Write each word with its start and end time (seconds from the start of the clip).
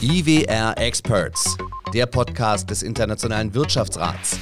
IWR 0.00 0.78
Experts, 0.78 1.56
der 1.92 2.06
Podcast 2.06 2.70
des 2.70 2.84
Internationalen 2.84 3.52
Wirtschaftsrats. 3.52 4.38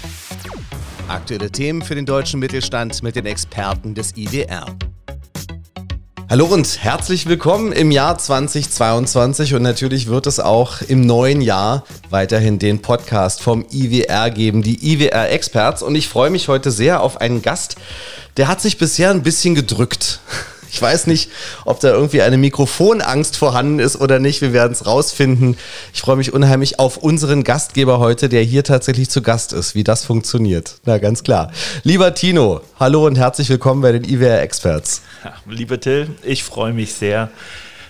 Aktuelle 1.09 1.51
Themen 1.51 1.81
für 1.81 1.95
den 1.95 2.05
deutschen 2.05 2.41
Mittelstand 2.41 3.03
mit 3.03 3.17
den 3.17 3.25
Experten 3.25 3.95
des 3.95 4.15
IWR. 4.19 4.67
Hallo 6.29 6.45
und 6.45 6.85
herzlich 6.85 7.25
willkommen 7.25 7.73
im 7.73 7.91
Jahr 7.91 8.19
2022 8.19 9.55
und 9.55 9.63
natürlich 9.63 10.09
wird 10.09 10.27
es 10.27 10.41
auch 10.41 10.83
im 10.83 11.01
neuen 11.01 11.41
Jahr 11.41 11.85
weiterhin 12.11 12.59
den 12.59 12.83
Podcast 12.83 13.41
vom 13.41 13.65
IWR 13.73 14.29
geben, 14.31 14.63
die 14.63 14.93
IWR 14.93 15.31
Experts 15.31 15.83
und 15.83 15.95
ich 15.95 16.09
freue 16.09 16.29
mich 16.29 16.49
heute 16.49 16.71
sehr 16.71 17.01
auf 17.01 17.23
einen 17.23 17.41
Gast, 17.41 17.77
der 18.37 18.49
hat 18.49 18.61
sich 18.61 18.77
bisher 18.77 19.11
ein 19.11 19.23
bisschen 19.23 19.55
gedrückt. 19.55 20.21
Ich 20.77 20.83
weiß 20.83 21.07
nicht, 21.07 21.31
ob 21.65 21.81
da 21.81 21.89
irgendwie 21.89 22.21
eine 22.21 22.37
Mikrofonangst 22.37 23.39
vorhanden 23.39 23.79
ist 23.79 23.99
oder 23.99 24.19
nicht. 24.19 24.43
Wir 24.43 24.53
werden 24.53 24.73
es 24.73 24.85
rausfinden. 24.85 25.57
Ich 25.95 26.03
freue 26.03 26.17
mich 26.17 26.35
unheimlich 26.35 26.79
auf 26.79 26.99
unseren 26.99 27.45
Gastgeber 27.45 27.99
heute, 27.99 28.29
der 28.29 28.43
hier 28.43 28.63
tatsächlich 28.63 29.09
zu 29.09 29.23
Gast 29.23 29.55
ist, 29.55 29.75
wie 29.75 29.85
das 29.85 30.05
funktioniert. 30.05 30.75
Na, 30.85 30.99
ganz 30.99 31.23
klar. 31.23 31.51
Lieber 31.83 32.13
Tino, 32.13 32.61
hallo 32.79 33.07
und 33.07 33.17
herzlich 33.17 33.49
willkommen 33.49 33.81
bei 33.81 33.93
den 33.93 34.05
IWR 34.05 34.43
Experts. 34.43 35.01
Lieber 35.49 35.81
Till, 35.81 36.11
ich 36.23 36.45
freue 36.45 36.75
mich 36.75 36.93
sehr, 36.93 37.31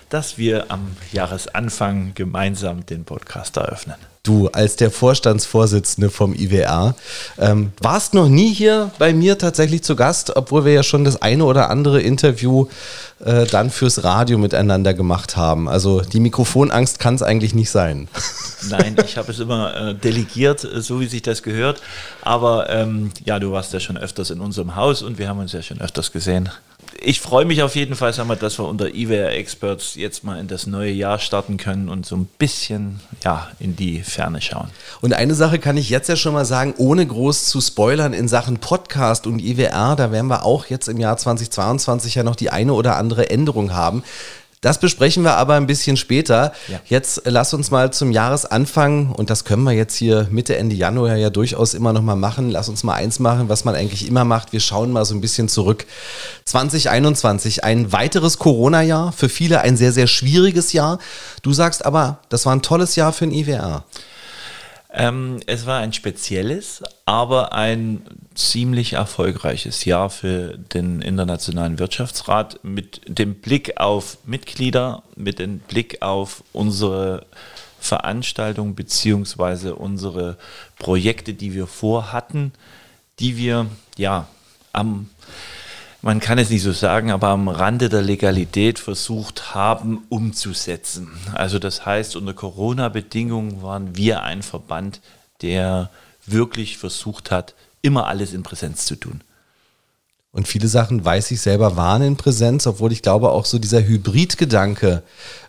dass 0.07 0.37
wir 0.37 0.71
am 0.71 0.95
Jahresanfang 1.11 2.13
gemeinsam 2.15 2.85
den 2.85 3.03
Podcast 3.03 3.57
eröffnen 3.57 3.95
du 4.27 4.47
als 4.49 4.75
der 4.75 4.91
Vorstandsvorsitzende 4.91 6.09
vom 6.09 6.33
IWR 6.33 6.95
ähm, 7.37 7.71
warst 7.81 8.13
noch 8.13 8.27
nie 8.27 8.53
hier 8.53 8.91
bei 8.99 9.13
mir 9.13 9.37
tatsächlich 9.37 9.83
zu 9.83 9.95
Gast, 9.95 10.35
obwohl 10.35 10.65
wir 10.65 10.73
ja 10.73 10.83
schon 10.83 11.03
das 11.03 11.21
eine 11.21 11.45
oder 11.45 11.69
andere 11.69 12.01
Interview 12.01 12.67
äh, 13.23 13.45
dann 13.45 13.71
fürs 13.71 14.03
Radio 14.03 14.37
miteinander 14.37 14.93
gemacht 14.93 15.37
haben. 15.37 15.67
Also 15.67 16.01
die 16.01 16.19
Mikrofonangst 16.19 16.99
kann 16.99 17.15
es 17.15 17.23
eigentlich 17.23 17.55
nicht 17.55 17.71
sein. 17.71 18.07
Nein, 18.69 18.95
ich 19.05 19.17
habe 19.17 19.31
es 19.31 19.39
immer 19.39 19.75
äh, 19.75 19.95
delegiert, 19.95 20.63
äh, 20.63 20.81
so 20.81 20.99
wie 20.99 21.07
sich 21.07 21.21
das 21.21 21.41
gehört. 21.43 21.81
Aber 22.21 22.69
ähm, 22.69 23.11
ja, 23.25 23.39
du 23.39 23.51
warst 23.51 23.73
ja 23.73 23.79
schon 23.79 23.97
öfters 23.97 24.29
in 24.29 24.41
unserem 24.41 24.75
Haus 24.75 25.01
und 25.01 25.17
wir 25.17 25.29
haben 25.29 25.39
uns 25.39 25.53
ja 25.53 25.61
schon 25.61 25.81
öfters 25.81 26.11
gesehen 26.11 26.49
ich 27.01 27.21
freue 27.21 27.45
mich 27.45 27.63
auf 27.63 27.75
jeden 27.75 27.95
Fall, 27.95 28.13
sagen 28.13 28.29
wir, 28.29 28.35
dass 28.35 28.59
wir 28.59 28.65
unter 28.65 28.93
IWR 28.93 29.31
Experts 29.31 29.95
jetzt 29.95 30.23
mal 30.23 30.39
in 30.39 30.47
das 30.47 30.67
neue 30.67 30.91
Jahr 30.91 31.19
starten 31.19 31.57
können 31.57 31.89
und 31.89 32.05
so 32.05 32.15
ein 32.15 32.27
bisschen 32.37 32.99
ja, 33.23 33.47
in 33.59 33.75
die 33.75 34.01
Ferne 34.01 34.41
schauen. 34.41 34.69
Und 35.01 35.13
eine 35.13 35.35
Sache 35.35 35.59
kann 35.59 35.77
ich 35.77 35.89
jetzt 35.89 36.09
ja 36.09 36.15
schon 36.15 36.33
mal 36.33 36.45
sagen, 36.45 36.73
ohne 36.77 37.05
groß 37.05 37.45
zu 37.45 37.61
spoilern 37.61 38.13
in 38.13 38.27
Sachen 38.27 38.57
Podcast 38.57 39.27
und 39.27 39.39
IWR, 39.39 39.95
da 39.95 40.11
werden 40.11 40.27
wir 40.27 40.43
auch 40.43 40.65
jetzt 40.65 40.87
im 40.87 40.99
Jahr 40.99 41.17
2022 41.17 42.15
ja 42.15 42.23
noch 42.23 42.35
die 42.35 42.49
eine 42.49 42.73
oder 42.73 42.97
andere 42.97 43.29
Änderung 43.29 43.73
haben. 43.73 44.03
Das 44.67 44.79
besprechen 44.79 45.23
wir 45.23 45.37
aber 45.37 45.53
ein 45.53 45.65
bisschen 45.65 45.95
später. 45.95 46.51
Ja. 46.67 46.81
Jetzt 46.87 47.21
lass 47.23 47.53
uns 47.53 47.71
mal 47.71 47.93
zum 47.93 48.11
Jahresanfang, 48.11 49.13
und 49.13 49.29
das 49.29 49.45
können 49.45 49.63
wir 49.63 49.71
jetzt 49.71 49.95
hier 49.95 50.27
Mitte, 50.29 50.57
Ende 50.57 50.75
Januar 50.75 51.15
ja 51.15 51.29
durchaus 51.29 51.73
immer 51.73 51.93
noch 51.93 52.01
mal 52.01 52.17
machen. 52.17 52.51
Lass 52.51 52.67
uns 52.67 52.83
mal 52.83 52.95
eins 52.95 53.19
machen, 53.19 53.47
was 53.47 53.63
man 53.63 53.75
eigentlich 53.75 54.05
immer 54.05 54.25
macht. 54.25 54.51
Wir 54.51 54.59
schauen 54.59 54.91
mal 54.91 55.05
so 55.05 55.15
ein 55.15 55.21
bisschen 55.21 55.47
zurück. 55.47 55.85
2021, 56.43 57.63
ein 57.63 57.93
weiteres 57.93 58.39
Corona-Jahr, 58.39 59.13
für 59.13 59.29
viele 59.29 59.61
ein 59.61 59.77
sehr, 59.77 59.93
sehr 59.93 60.07
schwieriges 60.07 60.73
Jahr. 60.73 60.99
Du 61.43 61.53
sagst 61.53 61.85
aber, 61.85 62.19
das 62.27 62.45
war 62.45 62.53
ein 62.53 62.61
tolles 62.61 62.97
Jahr 62.97 63.13
für 63.13 63.25
den 63.25 63.33
IWR. 63.33 63.85
Ähm, 64.93 65.39
es 65.45 65.65
war 65.65 65.79
ein 65.79 65.93
spezielles, 65.93 66.83
aber 67.05 67.53
ein 67.53 68.01
ziemlich 68.37 68.93
erfolgreiches 68.93 69.85
Jahr 69.85 70.09
für 70.09 70.57
den 70.57 71.01
Internationalen 71.01 71.79
Wirtschaftsrat 71.79 72.59
mit 72.63 73.01
dem 73.07 73.35
Blick 73.35 73.79
auf 73.79 74.19
Mitglieder, 74.25 75.03
mit 75.15 75.39
dem 75.39 75.59
Blick 75.59 76.01
auf 76.01 76.43
unsere 76.53 77.25
Veranstaltungen 77.79 78.75
bzw. 78.75 79.71
unsere 79.71 80.37
Projekte, 80.77 81.33
die 81.33 81.53
wir 81.53 81.67
vorhatten, 81.67 82.53
die 83.19 83.37
wir 83.37 83.67
ja 83.97 84.27
am 84.73 85.09
man 86.03 86.19
kann 86.19 86.37
es 86.37 86.51
nicht 86.51 86.61
so 86.61 86.71
sagen, 86.71 87.11
aber 87.11 87.29
am 87.29 87.49
Rande 87.49 87.89
der 87.89 88.03
Legalität 88.03 88.77
versucht 88.77 89.55
haben 89.55 90.05
umzusetzen. 90.09 91.11
Also 91.33 91.57
das 91.57 91.85
heißt, 91.85 92.15
unter 92.15 92.33
Corona-Bedingungen 92.33 93.63
waren 93.63 93.97
wir 93.97 94.21
ein 94.21 94.43
Verband, 94.43 95.01
der 95.41 95.89
wirklich 96.25 96.77
versucht 96.77 97.31
hat, 97.31 97.55
immer 97.81 98.07
alles 98.07 98.33
in 98.33 98.43
Präsenz 98.43 98.85
zu 98.85 98.95
tun. 98.95 99.21
Und 100.37 100.47
viele 100.47 100.67
Sachen, 100.67 101.03
weiß 101.03 101.31
ich 101.31 101.41
selber, 101.41 101.77
waren 101.77 102.03
in 102.03 102.15
Präsenz, 102.15 102.67
obwohl 102.67 102.91
ich 102.91 103.01
glaube, 103.01 103.31
auch 103.31 103.45
so 103.45 103.57
dieser 103.57 103.83
Hybrid-Gedanke. 103.83 105.01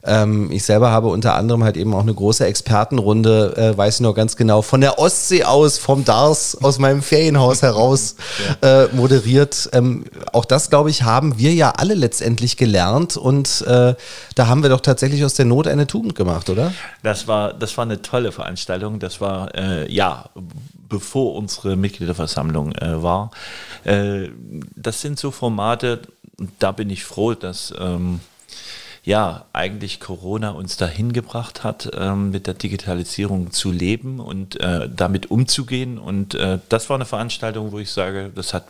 Ähm, 0.03 0.51
ich 0.51 0.65
selber 0.65 0.91
habe 0.91 1.09
unter 1.09 1.35
anderem 1.35 1.63
halt 1.63 1.77
eben 1.77 1.93
auch 1.93 2.01
eine 2.01 2.15
große 2.15 2.47
Expertenrunde, 2.47 3.55
äh, 3.55 3.77
weiß 3.77 3.97
ich 3.97 4.01
noch 4.01 4.15
ganz 4.15 4.37
genau, 4.37 4.63
von 4.63 4.81
der 4.81 4.99
Ostsee 4.99 5.45
aus, 5.45 5.77
vom 5.77 6.07
Dars, 6.07 6.57
aus 6.63 6.79
meinem 6.79 7.03
Ferienhaus 7.03 7.61
heraus 7.61 8.17
äh, 8.63 8.87
moderiert. 8.87 9.69
Ähm, 9.75 10.07
auch 10.33 10.47
das, 10.47 10.71
glaube 10.71 10.89
ich, 10.89 11.03
haben 11.03 11.37
wir 11.37 11.53
ja 11.53 11.73
alle 11.77 11.93
letztendlich 11.93 12.57
gelernt 12.57 13.19
und 13.19 13.67
äh, 13.67 13.95
da 14.37 14.47
haben 14.47 14.63
wir 14.63 14.71
doch 14.71 14.81
tatsächlich 14.81 15.23
aus 15.23 15.35
der 15.35 15.45
Not 15.45 15.67
eine 15.67 15.87
Tugend 15.87 16.15
gemacht, 16.15 16.49
oder? 16.49 16.73
Das 17.03 17.29
war, 17.29 17.53
das 17.53 17.77
war 17.77 17.85
eine 17.85 18.01
tolle 18.01 18.33
Veranstaltung. 18.33 19.01
Das 19.01 19.21
war, 19.21 19.55
äh, 19.55 19.93
ja, 19.93 20.31
bevor 20.89 21.35
unsere 21.35 21.77
Mitgliederversammlung 21.77 22.73
äh, 22.77 23.03
war. 23.03 23.31
Das 24.81 25.01
sind 25.01 25.19
so 25.19 25.31
Formate, 25.31 26.03
da 26.59 26.73
bin 26.73 26.91
ich 26.91 27.05
froh, 27.05 27.35
dass 27.35 27.75
ähm, 27.79 28.21
ja 29.05 29.47
eigentlich 29.53 30.01
Corona 30.01 30.51
uns 30.51 30.77
dahin 30.77 31.13
gebracht 31.13 31.65
hat, 31.65 31.91
ähm, 31.95 32.31
mit 32.31 32.47
der 32.47 32.55
Digitalisierung 32.55 33.51
zu 33.53 33.73
leben 33.73 34.21
und 34.21 34.61
äh, 34.61 34.89
damit 34.95 35.31
umzugehen. 35.31 35.99
Und 35.99 36.35
äh, 36.35 36.59
das 36.69 36.91
war 36.91 36.97
eine 36.97 37.07
Veranstaltung, 37.07 37.73
wo 37.73 37.79
ich 37.79 37.91
sage, 37.91 38.31
das 38.35 38.55
hat 38.55 38.67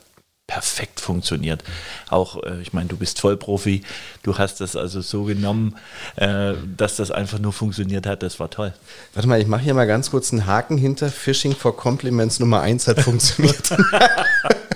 perfekt 0.47 1.01
funktioniert. 1.01 1.63
Auch, 2.09 2.43
äh, 2.43 2.63
ich 2.63 2.73
meine, 2.73 2.89
du 2.89 2.97
bist 2.97 3.21
Vollprofi, 3.21 3.83
du 4.23 4.39
hast 4.39 4.61
das 4.61 4.77
also 4.77 5.03
so 5.03 5.25
genommen, 5.25 5.77
äh, 6.17 6.55
dass 6.77 6.97
das 6.97 7.11
einfach 7.11 7.39
nur 7.39 7.53
funktioniert 7.53 8.07
hat, 8.07 8.23
das 8.23 8.41
war 8.41 8.49
toll. 8.49 8.73
Warte 9.15 9.29
mal, 9.29 9.41
ich 9.41 9.47
mache 9.47 9.63
hier 9.63 9.75
mal 9.75 9.87
ganz 9.87 10.11
kurz 10.11 10.33
einen 10.33 10.47
Haken 10.47 10.79
hinter. 10.79 11.11
Phishing 11.11 11.55
for 11.55 11.77
Compliments 11.77 12.41
Nummer 12.41 12.63
1 12.63 12.87
hat 12.89 13.01
funktioniert. 13.01 13.71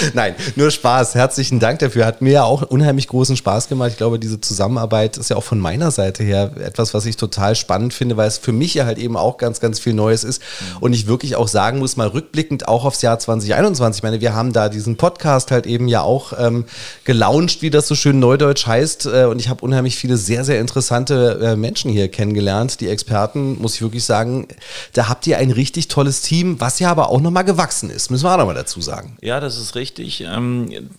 Nein, 0.14 0.34
nur 0.56 0.70
Spaß. 0.70 1.14
Herzlichen 1.14 1.60
Dank 1.60 1.80
dafür. 1.80 2.06
Hat 2.06 2.22
mir 2.22 2.32
ja 2.32 2.44
auch 2.44 2.62
unheimlich 2.62 3.08
großen 3.08 3.36
Spaß 3.36 3.68
gemacht. 3.68 3.90
Ich 3.90 3.96
glaube, 3.96 4.18
diese 4.18 4.40
Zusammenarbeit 4.40 5.16
ist 5.16 5.30
ja 5.30 5.36
auch 5.36 5.44
von 5.44 5.58
meiner 5.58 5.90
Seite 5.90 6.22
her 6.22 6.52
etwas, 6.64 6.94
was 6.94 7.06
ich 7.06 7.16
total 7.16 7.54
spannend 7.54 7.94
finde, 7.94 8.16
weil 8.16 8.28
es 8.28 8.38
für 8.38 8.52
mich 8.52 8.74
ja 8.74 8.86
halt 8.86 8.98
eben 8.98 9.16
auch 9.16 9.36
ganz, 9.38 9.60
ganz 9.60 9.78
viel 9.78 9.94
Neues 9.94 10.24
ist. 10.24 10.42
Und 10.80 10.92
ich 10.92 11.06
wirklich 11.06 11.36
auch 11.36 11.48
sagen 11.48 11.78
muss, 11.78 11.96
mal 11.96 12.08
rückblickend 12.08 12.68
auch 12.68 12.84
aufs 12.84 13.02
Jahr 13.02 13.18
2021. 13.18 14.00
Ich 14.00 14.02
meine, 14.02 14.20
wir 14.20 14.34
haben 14.34 14.52
da 14.52 14.68
diesen 14.68 14.96
Podcast 14.96 15.50
halt 15.50 15.66
eben 15.66 15.88
ja 15.88 16.02
auch 16.02 16.32
ähm, 16.38 16.64
gelauncht, 17.04 17.62
wie 17.62 17.70
das 17.70 17.86
so 17.86 17.94
schön 17.94 18.18
neudeutsch 18.18 18.66
heißt. 18.66 19.06
Äh, 19.06 19.24
und 19.24 19.40
ich 19.40 19.48
habe 19.48 19.64
unheimlich 19.64 19.96
viele 19.96 20.16
sehr, 20.16 20.44
sehr 20.44 20.60
interessante 20.60 21.40
äh, 21.42 21.56
Menschen 21.56 21.90
hier 21.90 22.08
kennengelernt. 22.08 22.80
Die 22.80 22.88
Experten, 22.88 23.60
muss 23.60 23.74
ich 23.74 23.82
wirklich 23.82 24.04
sagen, 24.04 24.48
da 24.94 25.08
habt 25.08 25.26
ihr 25.26 25.38
ein 25.38 25.50
richtig 25.50 25.88
tolles 25.88 26.22
Team, 26.22 26.60
was 26.60 26.78
ja 26.78 26.90
aber 26.90 27.10
auch 27.10 27.20
nochmal 27.20 27.44
gewachsen 27.44 27.90
ist. 27.90 28.10
Müssen 28.10 28.24
wir 28.24 28.32
auch 28.32 28.38
nochmal 28.38 28.54
dazu 28.54 28.80
sagen. 28.80 29.16
Ja, 29.20 29.40
das 29.40 29.58
ist 29.58 29.74
richtig 29.74 29.89
richtig. 29.90 30.22
Ähm, 30.22 30.90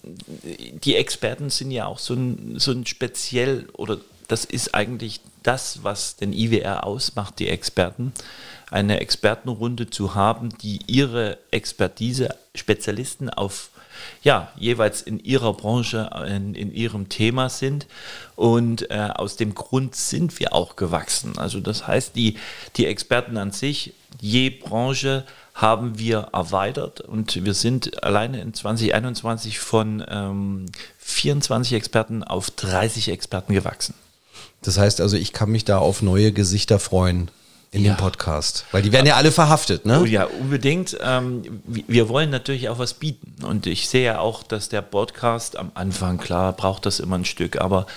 die 0.84 0.96
Experten 0.96 1.50
sind 1.50 1.72
ja 1.72 1.86
auch 1.86 2.00
so 2.00 2.14
ein, 2.14 2.60
so 2.60 2.72
ein 2.72 2.86
speziell, 2.86 3.68
oder 3.74 3.98
das 4.28 4.46
ist 4.46 4.76
eigentlich 4.76 5.22
das, 5.44 5.84
was 5.84 6.16
den 6.16 6.34
IWR 6.34 6.86
ausmacht, 6.86 7.40
die 7.40 7.48
Experten. 7.48 8.14
Eine 8.70 9.00
Expertenrunde 9.00 9.90
zu 9.90 10.16
haben, 10.16 10.50
die 10.62 10.80
ihre 10.88 11.38
Expertise, 11.52 12.36
Spezialisten 12.56 13.30
auf 13.30 13.70
ja, 14.24 14.52
jeweils 14.56 15.02
in 15.02 15.20
ihrer 15.20 15.54
Branche, 15.54 16.10
in, 16.28 16.56
in 16.56 16.74
ihrem 16.74 17.10
Thema 17.10 17.50
sind. 17.50 17.88
Und 18.36 18.90
äh, 18.90 19.10
aus 19.14 19.36
dem 19.36 19.54
Grund 19.54 19.96
sind 19.96 20.40
wir 20.40 20.54
auch 20.54 20.76
gewachsen. 20.76 21.38
Also 21.38 21.60
das 21.60 21.88
heißt, 21.88 22.16
die, 22.16 22.38
die 22.78 22.88
Experten 22.88 23.38
an 23.38 23.52
sich, 23.52 23.94
je 24.20 24.50
Branche 24.50 25.26
haben 25.54 26.00
wir 26.00 26.30
erweitert 26.34 27.02
und 27.02 27.44
wir 27.44 27.54
sind 27.54 28.04
alleine 28.04 28.42
in 28.42 28.54
2021 28.54 29.60
von 29.60 30.04
ähm, 30.08 30.66
24 31.00 31.74
Experten 31.74 32.24
auf 32.24 32.50
30 32.52 33.10
Experten 33.10 33.54
gewachsen. 33.54 33.94
Das 34.62 34.78
heißt 34.78 35.02
also, 35.02 35.18
ich 35.18 35.34
kann 35.34 35.50
mich 35.50 35.66
da 35.66 35.80
auf 35.80 36.02
neue 36.02 36.32
Gesichter 36.32 36.80
freuen 36.80 37.30
in 37.72 37.84
ja. 37.84 37.94
dem 37.94 37.98
Podcast. 37.98 38.66
Weil 38.72 38.82
die 38.82 38.92
werden 38.92 39.08
ja 39.08 39.16
alle 39.16 39.32
verhaftet, 39.32 39.86
ne? 39.86 40.02
Oh 40.02 40.06
ja, 40.06 40.26
unbedingt. 40.26 40.98
Ähm, 41.02 41.62
wir 41.66 42.10
wollen 42.10 42.30
natürlich 42.30 42.70
auch 42.70 42.80
was 42.80 42.94
bieten. 42.94 43.44
Und 43.44 43.66
ich 43.66 43.88
sehe 43.88 44.04
ja 44.04 44.20
auch, 44.20 44.44
dass 44.44 44.70
der 44.70 44.82
Podcast 44.82 45.58
am 45.58 45.72
Anfang, 45.74 46.18
klar, 46.18 46.54
braucht 46.54 46.86
das 46.86 47.00
immer 47.00 47.18
ein 47.18 47.26
Stück, 47.26 47.60
aber 47.60 47.88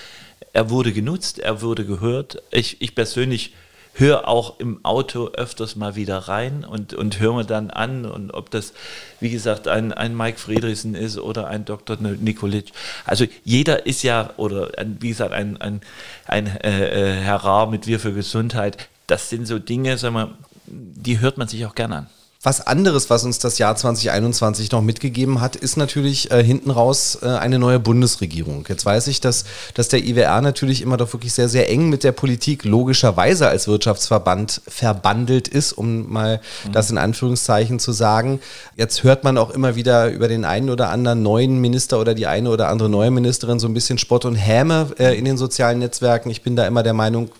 er 0.53 0.69
wurde 0.69 0.93
genutzt, 0.93 1.39
er 1.39 1.61
wurde 1.61 1.85
gehört. 1.85 2.41
Ich, 2.51 2.81
ich 2.81 2.95
persönlich 2.95 3.53
höre 3.97 4.27
auch 4.27 4.59
im 4.59 4.83
Auto 4.83 5.29
öfters 5.29 5.75
mal 5.75 5.95
wieder 5.95 6.17
rein 6.17 6.65
und, 6.65 6.93
und 6.93 7.19
höre 7.19 7.33
mir 7.33 7.45
dann 7.45 7.71
an 7.71 8.05
und 8.05 8.31
ob 8.31 8.51
das, 8.51 8.73
wie 9.19 9.29
gesagt, 9.29 9.67
ein, 9.67 9.93
ein 9.93 10.15
Mike 10.15 10.37
Friedrichsen 10.37 10.95
ist 10.95 11.17
oder 11.17 11.47
ein 11.47 11.65
Dr. 11.65 11.97
Nikolic. 11.97 12.71
Also 13.05 13.25
jeder 13.43 13.85
ist 13.85 14.03
ja, 14.03 14.31
oder 14.37 14.71
ein, 14.77 14.97
wie 14.99 15.09
gesagt, 15.09 15.31
ein, 15.31 15.57
ein, 15.61 15.81
ein 16.27 16.47
äh, 16.47 17.11
äh 17.11 17.13
Herr 17.21 17.37
Rahr 17.37 17.67
mit 17.67 17.87
Wir 17.87 17.99
für 17.99 18.13
Gesundheit, 18.13 18.89
das 19.07 19.29
sind 19.29 19.47
so 19.47 19.59
Dinge, 19.59 19.97
sagen 19.97 20.15
wir, 20.15 20.37
die 20.67 21.19
hört 21.19 21.37
man 21.37 21.47
sich 21.47 21.65
auch 21.65 21.75
gerne 21.75 21.95
an. 21.95 22.07
Was 22.45 22.67
anderes, 22.67 23.09
was 23.09 23.23
uns 23.23 23.39
das 23.39 23.57
Jahr 23.57 23.75
2021 23.75 24.71
noch 24.71 24.83
mitgegeben 24.83 25.41
hat, 25.41 25.55
ist 25.55 25.77
natürlich 25.77 26.29
äh, 26.29 26.43
hinten 26.43 26.69
raus 26.69 27.17
äh, 27.23 27.25
eine 27.25 27.57
neue 27.57 27.79
Bundesregierung. 27.79 28.67
Jetzt 28.69 28.85
weiß 28.85 29.07
ich, 29.07 29.19
dass, 29.19 29.45
dass 29.73 29.87
der 29.87 30.05
IWR 30.05 30.41
natürlich 30.41 30.83
immer 30.83 30.95
doch 30.95 31.11
wirklich 31.11 31.33
sehr, 31.33 31.49
sehr 31.49 31.71
eng 31.71 31.89
mit 31.89 32.03
der 32.03 32.11
Politik 32.11 32.63
logischerweise 32.63 33.47
als 33.47 33.67
Wirtschaftsverband 33.67 34.61
verbandelt 34.67 35.47
ist, 35.47 35.73
um 35.73 36.07
mal 36.13 36.39
mhm. 36.65 36.71
das 36.71 36.91
in 36.91 36.99
Anführungszeichen 36.99 37.79
zu 37.79 37.93
sagen. 37.93 38.39
Jetzt 38.75 39.01
hört 39.01 39.23
man 39.23 39.39
auch 39.39 39.49
immer 39.49 39.75
wieder 39.75 40.11
über 40.11 40.27
den 40.27 40.45
einen 40.45 40.69
oder 40.69 40.91
anderen 40.91 41.23
neuen 41.23 41.59
Minister 41.59 41.99
oder 41.99 42.13
die 42.13 42.27
eine 42.27 42.51
oder 42.51 42.67
andere 42.67 42.89
neue 42.89 43.09
Ministerin 43.09 43.57
so 43.57 43.67
ein 43.67 43.73
bisschen 43.73 43.97
Spott 43.97 44.23
und 44.23 44.35
Häme 44.35 44.91
äh, 44.99 45.17
in 45.17 45.25
den 45.25 45.37
sozialen 45.37 45.79
Netzwerken. 45.79 46.29
Ich 46.29 46.43
bin 46.43 46.55
da 46.55 46.67
immer 46.67 46.83
der 46.83 46.93
Meinung, 46.93 47.31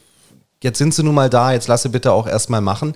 jetzt 0.61 0.77
sind 0.77 0.93
sie 0.93 1.03
nun 1.03 1.15
mal 1.15 1.29
da, 1.29 1.53
jetzt 1.53 1.67
lasse 1.67 1.89
bitte 1.89 2.11
auch 2.11 2.27
erstmal 2.27 2.61
machen. 2.61 2.95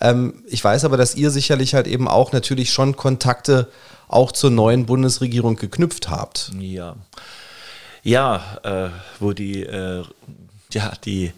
Ähm, 0.00 0.42
ich 0.46 0.62
weiß 0.62 0.84
aber, 0.84 0.96
dass 0.96 1.14
ihr 1.14 1.30
sicherlich 1.30 1.74
halt 1.74 1.86
eben 1.86 2.08
auch 2.08 2.32
natürlich 2.32 2.70
schon 2.72 2.96
Kontakte 2.96 3.68
auch 4.08 4.32
zur 4.32 4.50
neuen 4.50 4.86
Bundesregierung 4.86 5.56
geknüpft 5.56 6.10
habt. 6.10 6.52
Ja, 6.58 6.96
ja, 8.02 8.58
äh, 8.62 8.88
wo 9.18 9.32
die, 9.32 9.62
äh, 9.62 10.02
ja, 10.72 10.92
die 11.04 11.32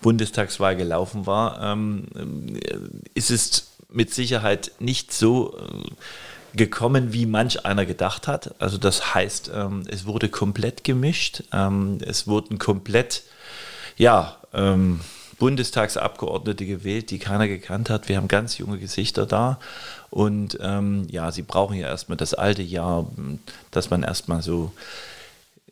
Bundestagswahl 0.00 0.76
gelaufen 0.76 1.26
war, 1.26 1.60
ähm, 1.62 2.06
ist 3.14 3.30
es 3.30 3.68
mit 3.90 4.12
Sicherheit 4.12 4.72
nicht 4.78 5.12
so 5.12 5.56
äh, 5.56 6.56
gekommen, 6.56 7.12
wie 7.12 7.26
manch 7.26 7.64
einer 7.64 7.86
gedacht 7.86 8.28
hat. 8.28 8.54
Also 8.60 8.78
das 8.78 9.14
heißt, 9.14 9.50
ähm, 9.54 9.84
es 9.88 10.06
wurde 10.06 10.28
komplett 10.28 10.84
gemischt, 10.84 11.42
ähm, 11.52 11.98
es 12.04 12.26
wurden 12.26 12.58
komplett, 12.58 13.22
ja, 13.96 14.36
ähm, 14.52 15.00
Bundestagsabgeordnete 15.38 16.64
gewählt, 16.64 17.10
die 17.10 17.18
keiner 17.18 17.48
gekannt 17.48 17.90
hat. 17.90 18.08
Wir 18.08 18.16
haben 18.16 18.28
ganz 18.28 18.58
junge 18.58 18.78
Gesichter 18.78 19.26
da. 19.26 19.58
Und 20.10 20.58
ähm, 20.62 21.06
ja, 21.10 21.32
sie 21.32 21.42
brauchen 21.42 21.76
ja 21.76 21.88
erstmal 21.88 22.16
das 22.16 22.34
alte 22.34 22.62
Jahr, 22.62 23.06
dass 23.70 23.90
man 23.90 24.04
erstmal 24.04 24.42
so 24.42 24.72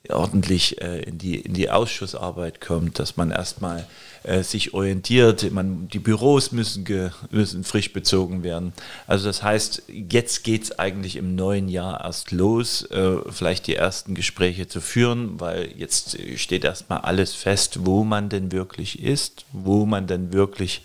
ordentlich 0.09 0.81
äh, 0.81 1.03
in, 1.03 1.19
die, 1.19 1.41
in 1.41 1.55
die 1.55 1.71
Ausschussarbeit 1.71 2.61
kommt, 2.61 2.99
dass 2.99 3.17
man 3.17 3.31
erstmal 3.31 3.87
äh, 4.25 4.43
sich 4.43 4.75
orientiert. 4.75 5.51
Man, 5.53 5.89
die 5.89 6.01
Büros 6.01 6.51
müssen, 6.53 6.85
ge, 6.85 7.11
müssen 7.31 7.63
frisch 7.63 7.93
bezogen 7.93 8.43
werden. 8.43 8.73
Also 9.07 9.27
das 9.27 9.43
heißt, 9.43 9.85
jetzt 9.89 10.43
geht 10.45 10.65
es 10.65 10.79
eigentlich 10.79 11.17
im 11.17 11.35
neuen 11.35 11.69
Jahr 11.69 12.05
erst 12.05 12.33
los, 12.33 12.83
äh, 12.91 13.17
vielleicht 13.31 13.67
die 13.69 13.77
ersten 13.77 14.15
Gespräche 14.15 14.67
zu 14.67 14.81
führen, 14.81 15.41
weil 15.41 15.73
jetzt 15.77 16.19
steht 16.37 16.65
erstmal 16.65 17.01
alles 17.01 17.35
fest, 17.35 17.81
wo 17.83 18.03
man 18.03 18.29
denn 18.29 18.51
wirklich 18.51 19.03
ist, 19.03 19.45
wo 19.53 19.87
man 19.87 20.07
denn 20.07 20.33
wirklich 20.33 20.83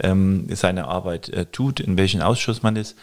ähm, 0.00 0.46
seine 0.50 0.86
Arbeit 0.86 1.28
äh, 1.28 1.46
tut, 1.46 1.80
in 1.80 1.96
welchem 1.96 2.22
Ausschuss 2.22 2.62
man 2.62 2.76
ist. 2.76 2.96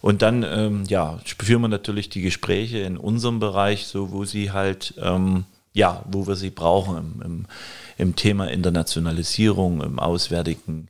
Und 0.00 0.22
dann, 0.22 0.42
ähm, 0.42 0.84
ja, 0.88 1.20
führen 1.42 1.62
wir 1.62 1.68
natürlich 1.68 2.08
die 2.08 2.22
Gespräche 2.22 2.78
in 2.78 2.96
unserem 2.96 3.38
Bereich, 3.38 3.86
so 3.86 4.12
wo 4.12 4.24
sie 4.24 4.50
halt, 4.50 4.94
ähm, 5.00 5.44
ja, 5.72 6.02
wo 6.10 6.26
wir 6.26 6.36
sie 6.36 6.50
brauchen 6.50 6.96
im, 6.96 7.22
im, 7.22 7.46
im 7.98 8.16
Thema 8.16 8.50
Internationalisierung, 8.50 9.82
im 9.82 9.98
Auswärtigen 9.98 10.88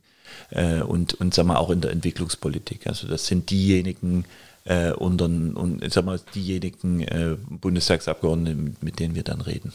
äh, 0.51 0.81
und, 0.81 1.13
und 1.15 1.33
sagen 1.33 1.49
wir 1.49 1.59
auch 1.59 1.69
in 1.69 1.81
der 1.81 1.91
Entwicklungspolitik. 1.91 2.87
Also 2.87 3.07
das 3.07 3.25
sind 3.25 3.49
diejenigen 3.49 4.25
äh, 4.63 4.91
und, 4.91 5.21
und 5.21 5.81
sag 5.91 6.05
mal, 6.05 6.19
diejenigen 6.33 7.01
äh, 7.01 7.35
Bundestagsabgeordneten, 7.49 8.77
mit 8.81 8.99
denen 8.99 9.15
wir 9.15 9.23
dann 9.23 9.41
reden. 9.41 9.73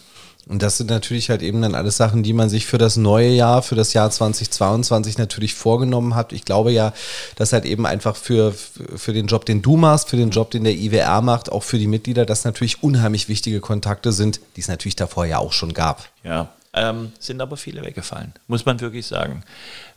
Und 0.48 0.62
das 0.62 0.76
sind 0.76 0.90
natürlich 0.90 1.28
halt 1.28 1.42
eben 1.42 1.60
dann 1.60 1.74
alles 1.74 1.96
Sachen, 1.96 2.22
die 2.22 2.32
man 2.32 2.48
sich 2.48 2.66
für 2.66 2.78
das 2.78 2.96
neue 2.96 3.30
Jahr, 3.30 3.62
für 3.62 3.74
das 3.74 3.92
Jahr 3.94 4.10
2022 4.10 5.18
natürlich 5.18 5.54
vorgenommen 5.54 6.14
hat. 6.14 6.32
Ich 6.32 6.44
glaube 6.44 6.70
ja, 6.70 6.92
dass 7.34 7.52
halt 7.52 7.64
eben 7.64 7.84
einfach 7.84 8.14
für, 8.14 8.52
für 8.52 9.12
den 9.12 9.26
Job, 9.26 9.44
den 9.44 9.60
du 9.60 9.76
machst, 9.76 10.08
für 10.08 10.16
den 10.16 10.30
Job, 10.30 10.52
den 10.52 10.62
der 10.62 10.74
IWR 10.74 11.20
macht, 11.20 11.50
auch 11.50 11.64
für 11.64 11.78
die 11.78 11.88
Mitglieder, 11.88 12.24
das 12.24 12.44
natürlich 12.44 12.82
unheimlich 12.84 13.28
wichtige 13.28 13.58
Kontakte 13.58 14.12
sind, 14.12 14.40
die 14.54 14.60
es 14.60 14.68
natürlich 14.68 14.94
davor 14.94 15.26
ja 15.26 15.38
auch 15.38 15.52
schon 15.52 15.74
gab. 15.74 16.08
Ja, 16.22 16.48
ähm, 16.74 17.10
sind 17.18 17.40
aber 17.40 17.56
viele 17.56 17.82
weggefallen, 17.82 18.32
muss 18.46 18.64
man 18.64 18.80
wirklich 18.80 19.06
sagen. 19.06 19.42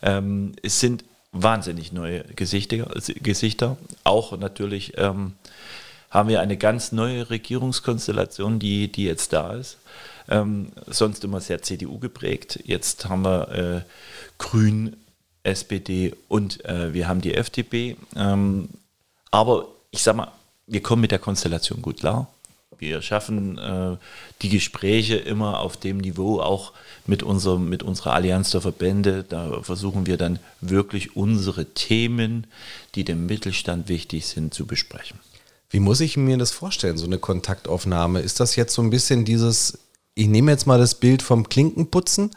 Ähm, 0.01 0.53
es 0.63 0.79
sind 0.79 1.03
wahnsinnig 1.31 1.91
neue 1.91 2.23
Gesichter, 2.35 2.87
Gesichter. 3.21 3.77
auch 4.03 4.35
natürlich 4.35 4.93
ähm, 4.97 5.33
haben 6.09 6.29
wir 6.29 6.41
eine 6.41 6.57
ganz 6.57 6.91
neue 6.91 7.29
Regierungskonstellation, 7.29 8.57
die, 8.57 8.91
die 8.91 9.03
jetzt 9.03 9.31
da 9.33 9.53
ist. 9.53 9.77
Ähm, 10.29 10.71
sonst 10.87 11.23
immer 11.23 11.41
sehr 11.41 11.61
CDU 11.61 11.97
geprägt. 11.99 12.59
Jetzt 12.63 13.09
haben 13.09 13.25
wir 13.25 13.49
äh, 13.49 13.81
Grün, 14.37 14.95
SPD 15.43 16.13
und 16.27 16.63
äh, 16.65 16.93
wir 16.93 17.07
haben 17.07 17.21
die 17.21 17.33
FDP. 17.33 17.97
Ähm, 18.15 18.69
aber 19.31 19.67
ich 19.91 20.03
sag 20.03 20.15
mal, 20.15 20.31
wir 20.67 20.81
kommen 20.81 21.01
mit 21.01 21.11
der 21.11 21.19
Konstellation 21.19 21.81
gut 21.81 21.99
klar. 21.99 22.27
Wir 22.77 23.01
schaffen 23.01 23.57
äh, 23.57 23.97
die 24.41 24.49
Gespräche 24.49 25.17
immer 25.17 25.59
auf 25.59 25.75
dem 25.75 25.97
Niveau, 25.97 26.39
auch 26.39 26.71
mit, 27.05 27.23
unserem, 27.23 27.67
mit 27.67 27.83
unserer 27.83 28.13
Allianz 28.13 28.51
der 28.51 28.61
Verbände. 28.61 29.25
Da 29.27 29.61
versuchen 29.63 30.05
wir 30.05 30.15
dann 30.15 30.39
wirklich 30.61 31.15
unsere 31.17 31.65
Themen, 31.65 32.47
die 32.95 33.03
dem 33.03 33.25
Mittelstand 33.25 33.89
wichtig 33.89 34.27
sind, 34.27 34.53
zu 34.53 34.65
besprechen. 34.65 35.19
Wie 35.69 35.81
muss 35.81 35.99
ich 35.99 36.15
mir 36.15 36.37
das 36.37 36.51
vorstellen, 36.51 36.97
so 36.97 37.05
eine 37.05 37.19
Kontaktaufnahme? 37.19 38.21
Ist 38.21 38.39
das 38.39 38.55
jetzt 38.55 38.73
so 38.73 38.81
ein 38.81 38.89
bisschen 38.89 39.25
dieses 39.25 39.77
ich 40.19 40.27
nehme 40.27 40.51
jetzt 40.51 40.67
mal 40.67 40.77
das 40.77 40.95
Bild 40.95 41.21
vom 41.21 41.47
Klinkenputzen, 41.47 42.31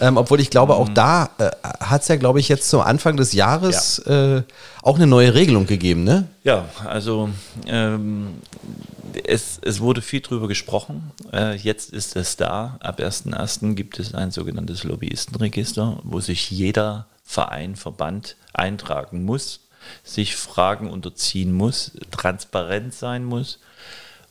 ähm, 0.00 0.16
obwohl 0.18 0.40
ich 0.40 0.50
glaube, 0.50 0.74
auch 0.74 0.88
mhm. 0.88 0.94
da 0.94 1.30
äh, 1.38 1.50
hat 1.80 2.02
es 2.02 2.08
ja, 2.08 2.16
glaube 2.16 2.40
ich, 2.40 2.48
jetzt 2.48 2.68
zum 2.68 2.82
Anfang 2.82 3.16
des 3.16 3.32
Jahres 3.32 4.02
ja. 4.04 4.38
äh, 4.38 4.42
auch 4.82 4.96
eine 4.96 5.06
neue 5.06 5.32
Regelung 5.32 5.66
gegeben, 5.66 6.04
ne? 6.04 6.28
Ja, 6.44 6.66
also 6.84 7.30
ähm, 7.66 8.34
es, 9.24 9.58
es 9.62 9.80
wurde 9.80 10.02
viel 10.02 10.20
drüber 10.20 10.46
gesprochen. 10.46 11.10
Äh, 11.32 11.56
jetzt 11.56 11.90
ist 11.90 12.16
es 12.16 12.36
da. 12.36 12.76
Ab 12.80 13.00
1.1. 13.00 13.74
gibt 13.74 13.98
es 13.98 14.14
ein 14.14 14.30
sogenanntes 14.30 14.84
Lobbyistenregister, 14.84 16.00
wo 16.02 16.20
sich 16.20 16.50
jeder 16.50 17.06
Verein, 17.24 17.76
Verband 17.76 18.36
eintragen 18.52 19.24
muss, 19.24 19.60
sich 20.04 20.36
Fragen 20.36 20.90
unterziehen 20.90 21.52
muss, 21.52 21.92
transparent 22.10 22.92
sein 22.92 23.24
muss 23.24 23.58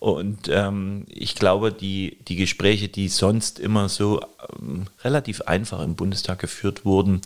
und 0.02 0.50
ähm, 0.50 1.06
ich 1.10 1.36
glaube, 1.36 1.72
die, 1.72 2.18
die 2.28 2.36
Gespräche, 2.36 2.88
die 2.90 3.08
sonst 3.08 3.60
immer 3.60 3.88
so 3.88 4.20
ähm, 4.60 4.88
relativ 5.04 5.42
einfach 5.42 5.80
im 5.80 5.94
Bundestag 5.94 6.40
geführt 6.40 6.86
wurden, 6.86 7.22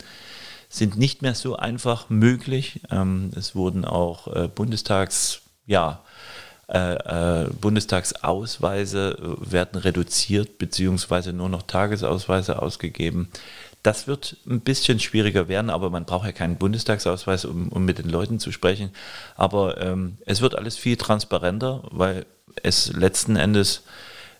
sind 0.68 0.98
nicht 0.98 1.22
mehr 1.22 1.34
so 1.34 1.56
einfach 1.56 2.10
möglich. 2.10 2.82
Ähm, 2.90 3.30
es 3.34 3.54
wurden 3.54 3.86
auch 3.86 4.26
äh, 4.28 4.48
Bundestags, 4.48 5.40
ja, 5.64 6.02
äh, 6.68 7.44
äh, 7.44 7.48
Bundestagsausweise 7.62 9.16
äh, 9.22 9.52
werden 9.52 9.80
reduziert, 9.80 10.58
beziehungsweise 10.58 11.32
nur 11.32 11.48
noch 11.48 11.62
Tagesausweise 11.62 12.60
ausgegeben. 12.60 13.30
Das 13.84 14.06
wird 14.06 14.36
ein 14.46 14.60
bisschen 14.60 15.00
schwieriger 15.00 15.48
werden, 15.48 15.70
aber 15.70 15.88
man 15.88 16.04
braucht 16.04 16.26
ja 16.26 16.32
keinen 16.32 16.58
Bundestagsausweis, 16.58 17.46
um, 17.46 17.68
um 17.70 17.86
mit 17.86 17.96
den 17.96 18.10
Leuten 18.10 18.38
zu 18.38 18.52
sprechen. 18.52 18.90
Aber 19.34 19.80
ähm, 19.80 20.18
es 20.26 20.42
wird 20.42 20.56
alles 20.56 20.76
viel 20.76 20.98
transparenter, 20.98 21.82
weil 21.90 22.26
es 22.62 22.92
letzten 22.92 23.36
Endes, 23.36 23.82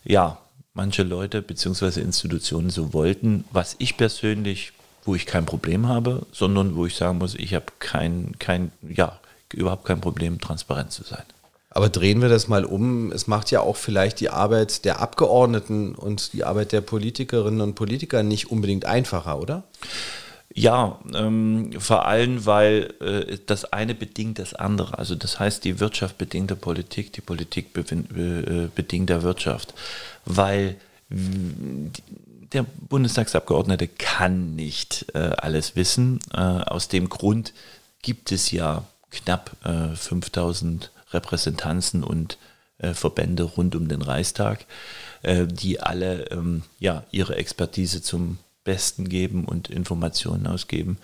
ja, 0.03 0.37
manche 0.73 1.03
Leute 1.03 1.41
bzw. 1.41 1.99
Institutionen 1.99 2.69
so 2.69 2.93
wollten, 2.93 3.45
was 3.51 3.75
ich 3.79 3.97
persönlich, 3.97 4.73
wo 5.03 5.15
ich 5.15 5.25
kein 5.25 5.45
Problem 5.45 5.87
habe, 5.87 6.25
sondern 6.31 6.75
wo 6.75 6.85
ich 6.85 6.95
sagen 6.95 7.17
muss, 7.17 7.35
ich 7.35 7.53
habe 7.53 7.65
kein, 7.79 8.33
kein, 8.39 8.71
ja, 8.87 9.19
überhaupt 9.53 9.85
kein 9.85 10.01
Problem, 10.01 10.39
transparent 10.39 10.91
zu 10.91 11.03
sein. 11.03 11.23
Aber 11.69 11.89
drehen 11.89 12.21
wir 12.21 12.29
das 12.29 12.47
mal 12.47 12.65
um. 12.65 13.11
Es 13.11 13.27
macht 13.27 13.51
ja 13.51 13.61
auch 13.61 13.75
vielleicht 13.75 14.19
die 14.19 14.29
Arbeit 14.29 14.83
der 14.83 14.99
Abgeordneten 14.99 15.93
und 15.93 16.33
die 16.33 16.43
Arbeit 16.43 16.71
der 16.71 16.81
Politikerinnen 16.81 17.61
und 17.61 17.75
Politiker 17.75 18.23
nicht 18.23 18.49
unbedingt 18.49 18.85
einfacher, 18.85 19.39
oder? 19.39 19.63
Ja, 20.57 20.97
ähm, 21.13 21.69
vor 21.77 22.07
allem, 22.07 22.47
weil 22.47 22.91
äh, 22.99 23.37
das 23.45 23.71
eine 23.71 23.93
bedingt 23.93 24.39
das 24.39 24.55
andere. 24.55 24.97
Also 24.97 25.13
das 25.13 25.39
heißt, 25.39 25.63
die 25.63 25.79
Wirtschaft 25.79 26.17
bedingt 26.17 26.49
der 26.49 26.55
Politik, 26.55 27.13
die 27.13 27.21
Politik 27.21 27.77
äh, 27.77 28.67
bedingt 28.73 29.11
der 29.11 29.21
Wirtschaft. 29.21 29.75
Weil 30.25 30.77
der 31.09 32.65
Bundestagsabgeordnete 32.89 33.87
kann 33.87 34.55
nicht 34.55 35.05
äh, 35.13 35.19
alles 35.37 35.75
wissen. 35.75 36.19
Äh, 36.33 36.39
aus 36.39 36.87
dem 36.87 37.07
Grund 37.07 37.53
gibt 38.01 38.31
es 38.31 38.49
ja 38.49 38.83
knapp 39.11 39.51
5000 39.61 40.85
äh, 40.85 41.15
Repräsentanzen 41.15 42.03
und 42.03 42.39
äh, 42.79 42.95
Verbände 42.95 43.43
rund 43.43 43.75
um 43.75 43.87
den 43.87 44.01
Reichstag, 44.01 44.65
die 45.23 45.79
alle 45.81 46.25
ähm, 46.31 46.63
ja, 46.79 47.03
ihre 47.11 47.35
Expertise 47.35 48.01
zum 48.01 48.37
Besten 48.67 49.07
geben 49.07 49.45
und 49.45 49.69
Informationen 49.69 50.45
ausgeben, 50.45 50.97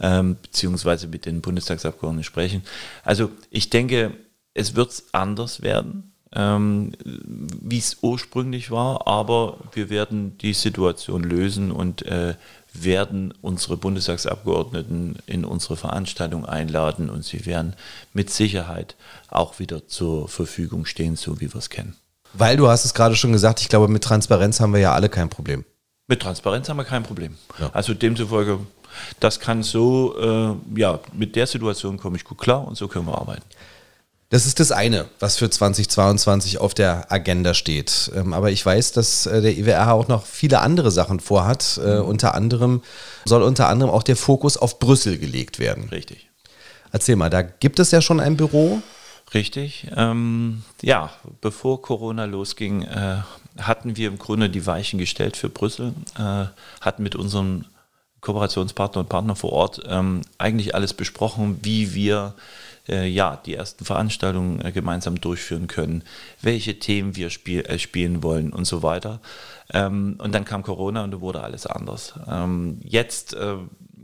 ähm, 0.00 0.36
beziehungsweise 0.42 1.06
mit 1.06 1.24
den 1.24 1.40
Bundestagsabgeordneten 1.40 2.24
sprechen. 2.24 2.62
Also 3.04 3.30
ich 3.48 3.70
denke, 3.70 4.10
es 4.54 4.74
wird 4.74 5.04
anders 5.12 5.62
werden, 5.62 6.12
ähm, 6.32 6.92
wie 7.04 7.78
es 7.78 7.98
ursprünglich 8.02 8.72
war, 8.72 9.06
aber 9.06 9.58
wir 9.72 9.88
werden 9.88 10.36
die 10.38 10.52
Situation 10.52 11.22
lösen 11.22 11.70
und 11.70 12.02
äh, 12.06 12.34
werden 12.74 13.32
unsere 13.40 13.76
Bundestagsabgeordneten 13.76 15.16
in 15.26 15.44
unsere 15.44 15.76
Veranstaltung 15.76 16.44
einladen 16.44 17.08
und 17.08 17.24
sie 17.24 17.46
werden 17.46 17.74
mit 18.14 18.30
Sicherheit 18.30 18.96
auch 19.28 19.60
wieder 19.60 19.86
zur 19.86 20.28
Verfügung 20.28 20.86
stehen, 20.86 21.14
so 21.14 21.40
wie 21.40 21.54
wir 21.54 21.58
es 21.60 21.70
kennen. 21.70 21.94
Weil 22.32 22.56
du 22.56 22.66
hast 22.66 22.84
es 22.84 22.94
gerade 22.94 23.14
schon 23.14 23.32
gesagt, 23.32 23.60
ich 23.60 23.68
glaube, 23.68 23.86
mit 23.86 24.02
Transparenz 24.02 24.58
haben 24.58 24.72
wir 24.72 24.80
ja 24.80 24.92
alle 24.92 25.08
kein 25.08 25.30
Problem. 25.30 25.64
Mit 26.08 26.22
Transparenz 26.22 26.68
haben 26.68 26.76
wir 26.76 26.84
kein 26.84 27.02
Problem. 27.02 27.36
Ja. 27.58 27.70
Also 27.72 27.94
demzufolge, 27.94 28.60
das 29.20 29.40
kann 29.40 29.62
so, 29.62 30.16
äh, 30.18 30.80
ja, 30.80 31.00
mit 31.12 31.36
der 31.36 31.46
Situation 31.46 31.98
komme 31.98 32.16
ich 32.16 32.24
gut 32.24 32.38
klar 32.38 32.66
und 32.66 32.76
so 32.76 32.88
können 32.88 33.06
wir 33.06 33.18
arbeiten. 33.18 33.42
Das 34.28 34.44
ist 34.44 34.58
das 34.58 34.72
eine, 34.72 35.06
was 35.20 35.36
für 35.36 35.48
2022 35.48 36.58
auf 36.58 36.74
der 36.74 37.12
Agenda 37.12 37.54
steht. 37.54 38.10
Ähm, 38.14 38.32
aber 38.32 38.50
ich 38.50 38.64
weiß, 38.66 38.90
dass 38.92 39.26
äh, 39.26 39.40
der 39.40 39.56
IWR 39.56 39.92
auch 39.92 40.08
noch 40.08 40.26
viele 40.26 40.60
andere 40.60 40.90
Sachen 40.90 41.20
vorhat. 41.20 41.80
Äh, 41.82 42.00
mhm. 42.00 42.06
unter 42.06 42.34
anderem 42.34 42.82
soll 43.24 43.42
unter 43.42 43.68
anderem 43.68 43.92
auch 43.92 44.02
der 44.02 44.16
Fokus 44.16 44.56
auf 44.56 44.80
Brüssel 44.80 45.18
gelegt 45.18 45.60
werden. 45.60 45.88
Richtig. 45.90 46.28
Erzähl 46.90 47.14
mal, 47.14 47.30
da 47.30 47.42
gibt 47.42 47.78
es 47.78 47.92
ja 47.92 48.00
schon 48.00 48.18
ein 48.18 48.36
Büro. 48.36 48.82
Richtig. 49.32 49.86
Ähm, 49.94 50.62
ja, 50.82 51.10
bevor 51.40 51.82
Corona 51.82 52.24
losging, 52.24 52.82
äh, 52.82 53.18
hatten 53.58 53.96
wir 53.96 54.08
im 54.08 54.18
Grunde 54.18 54.50
die 54.50 54.66
Weichen 54.66 54.98
gestellt 54.98 55.36
für 55.36 55.48
Brüssel, 55.48 55.94
äh, 56.18 56.46
hatten 56.80 57.02
mit 57.02 57.16
unseren 57.16 57.66
Kooperationspartner 58.20 59.00
und 59.00 59.08
Partner 59.08 59.36
vor 59.36 59.52
Ort 59.52 59.82
ähm, 59.86 60.22
eigentlich 60.38 60.74
alles 60.74 60.94
besprochen, 60.94 61.60
wie 61.62 61.94
wir 61.94 62.34
äh, 62.88 63.06
ja, 63.06 63.36
die 63.44 63.54
ersten 63.54 63.84
Veranstaltungen 63.84 64.64
äh, 64.64 64.72
gemeinsam 64.72 65.20
durchführen 65.20 65.66
können, 65.66 66.02
welche 66.42 66.78
Themen 66.78 67.16
wir 67.16 67.30
spiel, 67.30 67.60
äh, 67.62 67.78
spielen 67.78 68.22
wollen 68.22 68.52
und 68.52 68.64
so 68.64 68.82
weiter. 68.82 69.20
Ähm, 69.72 70.16
und 70.18 70.34
dann 70.34 70.44
kam 70.44 70.62
Corona 70.62 71.04
und 71.04 71.20
wurde 71.20 71.42
alles 71.42 71.66
anders. 71.66 72.14
Ähm, 72.28 72.80
jetzt, 72.82 73.34
äh, 73.34 73.56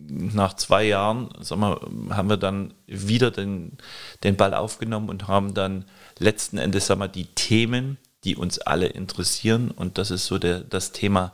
nach 0.08 0.54
zwei 0.54 0.84
Jahren, 0.84 1.30
sag 1.40 1.58
mal, 1.58 1.80
haben 2.10 2.28
wir 2.28 2.36
dann 2.36 2.74
wieder 2.86 3.30
den, 3.30 3.78
den 4.24 4.36
Ball 4.36 4.52
aufgenommen 4.52 5.08
und 5.08 5.28
haben 5.28 5.54
dann 5.54 5.84
letzten 6.18 6.58
Endes 6.58 6.86
sag 6.86 6.98
mal, 6.98 7.08
die 7.08 7.26
Themen, 7.26 7.98
die 8.24 8.36
uns 8.36 8.58
alle 8.58 8.86
interessieren, 8.86 9.70
und 9.70 9.98
das 9.98 10.10
ist 10.10 10.26
so 10.26 10.38
der, 10.38 10.60
das 10.60 10.92
Thema 10.92 11.32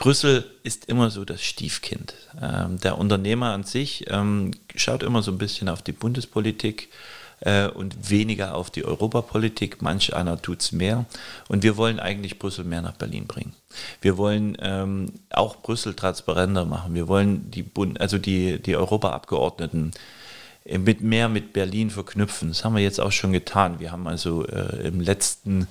Brüssel 0.00 0.50
ist 0.62 0.86
immer 0.86 1.10
so 1.10 1.26
das 1.26 1.42
Stiefkind. 1.42 2.14
Ähm, 2.40 2.80
der 2.80 2.96
Unternehmer 2.96 3.52
an 3.52 3.64
sich 3.64 4.06
ähm, 4.08 4.52
schaut 4.74 5.02
immer 5.02 5.22
so 5.22 5.30
ein 5.30 5.36
bisschen 5.36 5.68
auf 5.68 5.82
die 5.82 5.92
Bundespolitik 5.92 6.88
äh, 7.40 7.68
und 7.68 8.08
weniger 8.08 8.54
auf 8.54 8.70
die 8.70 8.86
Europapolitik. 8.86 9.82
Manch 9.82 10.14
einer 10.14 10.40
tut 10.40 10.62
es 10.62 10.72
mehr. 10.72 11.04
Und 11.48 11.62
wir 11.62 11.76
wollen 11.76 12.00
eigentlich 12.00 12.38
Brüssel 12.38 12.64
mehr 12.64 12.80
nach 12.80 12.94
Berlin 12.94 13.26
bringen. 13.26 13.52
Wir 14.00 14.16
wollen 14.16 14.56
ähm, 14.60 15.12
auch 15.28 15.56
Brüssel 15.56 15.92
transparenter 15.92 16.64
machen. 16.64 16.94
Wir 16.94 17.06
wollen 17.06 17.50
die, 17.50 17.62
Bund 17.62 18.00
also 18.00 18.16
die, 18.16 18.58
die 18.58 18.76
Europaabgeordneten 18.76 19.92
mit 20.64 21.00
mehr 21.00 21.28
mit 21.28 21.52
Berlin 21.52 21.90
verknüpfen. 21.90 22.48
Das 22.48 22.64
haben 22.64 22.74
wir 22.74 22.82
jetzt 22.82 23.00
auch 23.00 23.12
schon 23.12 23.32
getan. 23.32 23.80
Wir 23.80 23.92
haben 23.92 24.06
also 24.06 24.46
äh, 24.46 24.86
im 24.86 25.00
letzten 25.00 25.68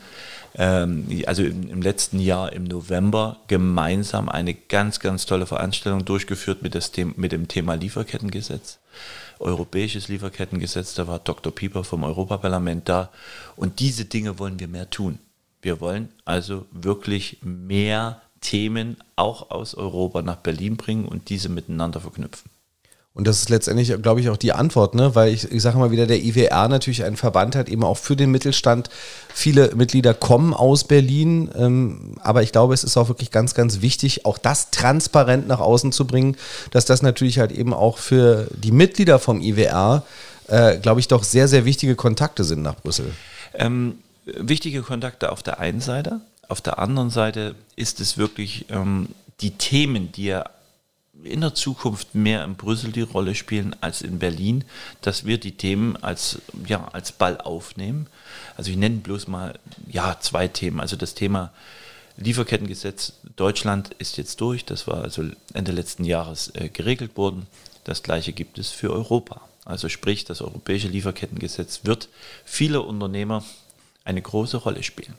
ähm, 0.55 1.07
also 1.25 1.43
im, 1.43 1.69
im, 1.69 1.81
letzten 1.81 2.19
Jahr 2.19 2.53
im 2.53 2.63
November 2.63 3.37
gemeinsam 3.47 4.29
eine 4.29 4.53
ganz, 4.53 4.99
ganz 4.99 5.25
tolle 5.25 5.45
Veranstaltung 5.45 6.05
durchgeführt 6.05 6.61
mit, 6.61 6.75
das 6.75 6.91
The 6.95 7.05
mit 7.05 7.31
dem 7.31 7.47
Thema 7.47 7.75
Lieferkettengesetz. 7.75 8.79
Europäisches 9.39 10.07
Lieferkettengesetz, 10.07 10.95
da 10.95 11.07
war 11.07 11.19
Dr. 11.19 11.53
Pieper 11.53 11.83
vom 11.83 12.03
Europaparlament 12.03 12.89
da. 12.89 13.09
Und 13.55 13.79
diese 13.79 14.05
Dinge 14.05 14.39
wollen 14.39 14.59
wir 14.59 14.67
mehr 14.67 14.89
tun. 14.89 15.19
Wir 15.61 15.79
wollen 15.79 16.09
also 16.25 16.65
wirklich 16.71 17.37
mehr 17.41 18.21
Themen 18.41 18.97
auch 19.15 19.51
aus 19.51 19.75
Europa 19.75 20.21
nach 20.21 20.37
Berlin 20.37 20.77
bringen 20.77 21.05
und 21.05 21.29
diese 21.29 21.49
miteinander 21.49 22.01
verknüpfen. 22.01 22.49
Und 23.19 23.27
das 23.27 23.39
ist 23.39 23.49
letztendlich, 23.49 23.93
glaube 24.01 24.21
ich, 24.21 24.29
auch 24.29 24.37
die 24.37 24.53
Antwort, 24.53 24.95
ne? 24.95 25.13
weil 25.13 25.33
ich, 25.33 25.51
ich 25.51 25.61
sage 25.61 25.77
mal 25.77 25.91
wieder, 25.91 26.07
der 26.07 26.23
IWR 26.23 26.69
natürlich 26.69 27.03
einen 27.03 27.17
Verband 27.17 27.53
hat, 27.57 27.67
eben 27.67 27.83
auch 27.83 27.97
für 27.97 28.15
den 28.15 28.31
Mittelstand. 28.31 28.89
Viele 29.33 29.75
Mitglieder 29.75 30.13
kommen 30.13 30.53
aus 30.53 30.85
Berlin, 30.85 31.51
ähm, 31.53 32.13
aber 32.21 32.43
ich 32.43 32.53
glaube, 32.53 32.73
es 32.73 32.85
ist 32.85 32.95
auch 32.95 33.09
wirklich 33.09 33.29
ganz, 33.29 33.55
ganz 33.55 33.81
wichtig, 33.81 34.25
auch 34.25 34.37
das 34.37 34.71
transparent 34.71 35.49
nach 35.49 35.59
außen 35.59 35.91
zu 35.91 36.07
bringen, 36.07 36.37
dass 36.71 36.85
das 36.85 37.01
natürlich 37.01 37.39
halt 37.39 37.51
eben 37.51 37.73
auch 37.73 37.97
für 37.97 38.47
die 38.55 38.71
Mitglieder 38.71 39.19
vom 39.19 39.41
IWR, 39.41 40.03
äh, 40.47 40.77
glaube 40.77 41.01
ich, 41.01 41.09
doch 41.09 41.25
sehr, 41.25 41.49
sehr 41.49 41.65
wichtige 41.65 41.95
Kontakte 41.95 42.45
sind 42.45 42.61
nach 42.61 42.77
Brüssel. 42.77 43.11
Ähm, 43.53 43.97
wichtige 44.27 44.81
Kontakte 44.81 45.33
auf 45.33 45.43
der 45.43 45.59
einen 45.59 45.81
Seite. 45.81 46.21
Auf 46.47 46.61
der 46.61 46.79
anderen 46.79 47.09
Seite 47.09 47.55
ist 47.75 47.99
es 47.99 48.17
wirklich 48.17 48.67
ähm, 48.69 49.09
die 49.41 49.51
Themen, 49.51 50.13
die 50.13 50.29
er 50.29 50.51
in 51.23 51.41
der 51.41 51.53
Zukunft 51.53 52.15
mehr 52.15 52.43
in 52.43 52.55
Brüssel 52.55 52.91
die 52.91 53.01
Rolle 53.01 53.35
spielen 53.35 53.75
als 53.81 54.01
in 54.01 54.19
Berlin, 54.19 54.63
dass 55.01 55.25
wir 55.25 55.37
die 55.37 55.53
Themen 55.53 55.95
als, 55.97 56.41
ja, 56.65 56.87
als 56.89 57.11
Ball 57.11 57.39
aufnehmen. 57.39 58.07
Also 58.55 58.71
ich 58.71 58.77
nenne 58.77 58.97
bloß 58.97 59.27
mal 59.27 59.59
ja, 59.87 60.17
zwei 60.19 60.47
Themen. 60.47 60.79
Also 60.79 60.95
das 60.95 61.13
Thema 61.13 61.51
Lieferkettengesetz 62.17 63.13
Deutschland 63.35 63.93
ist 63.97 64.17
jetzt 64.17 64.41
durch. 64.41 64.65
Das 64.65 64.87
war 64.87 65.03
also 65.03 65.23
Ende 65.53 65.71
letzten 65.71 66.03
Jahres 66.03 66.51
äh, 66.55 66.69
geregelt 66.69 67.15
worden. 67.17 67.47
Das 67.83 68.03
gleiche 68.03 68.33
gibt 68.33 68.57
es 68.59 68.69
für 68.69 68.91
Europa. 68.91 69.41
Also 69.65 69.87
sprich, 69.87 70.25
das 70.25 70.41
europäische 70.41 70.87
Lieferkettengesetz 70.87 71.81
wird 71.83 72.09
viele 72.43 72.81
Unternehmer 72.81 73.43
eine 74.03 74.21
große 74.21 74.57
Rolle 74.57 74.83
spielen. 74.83 75.13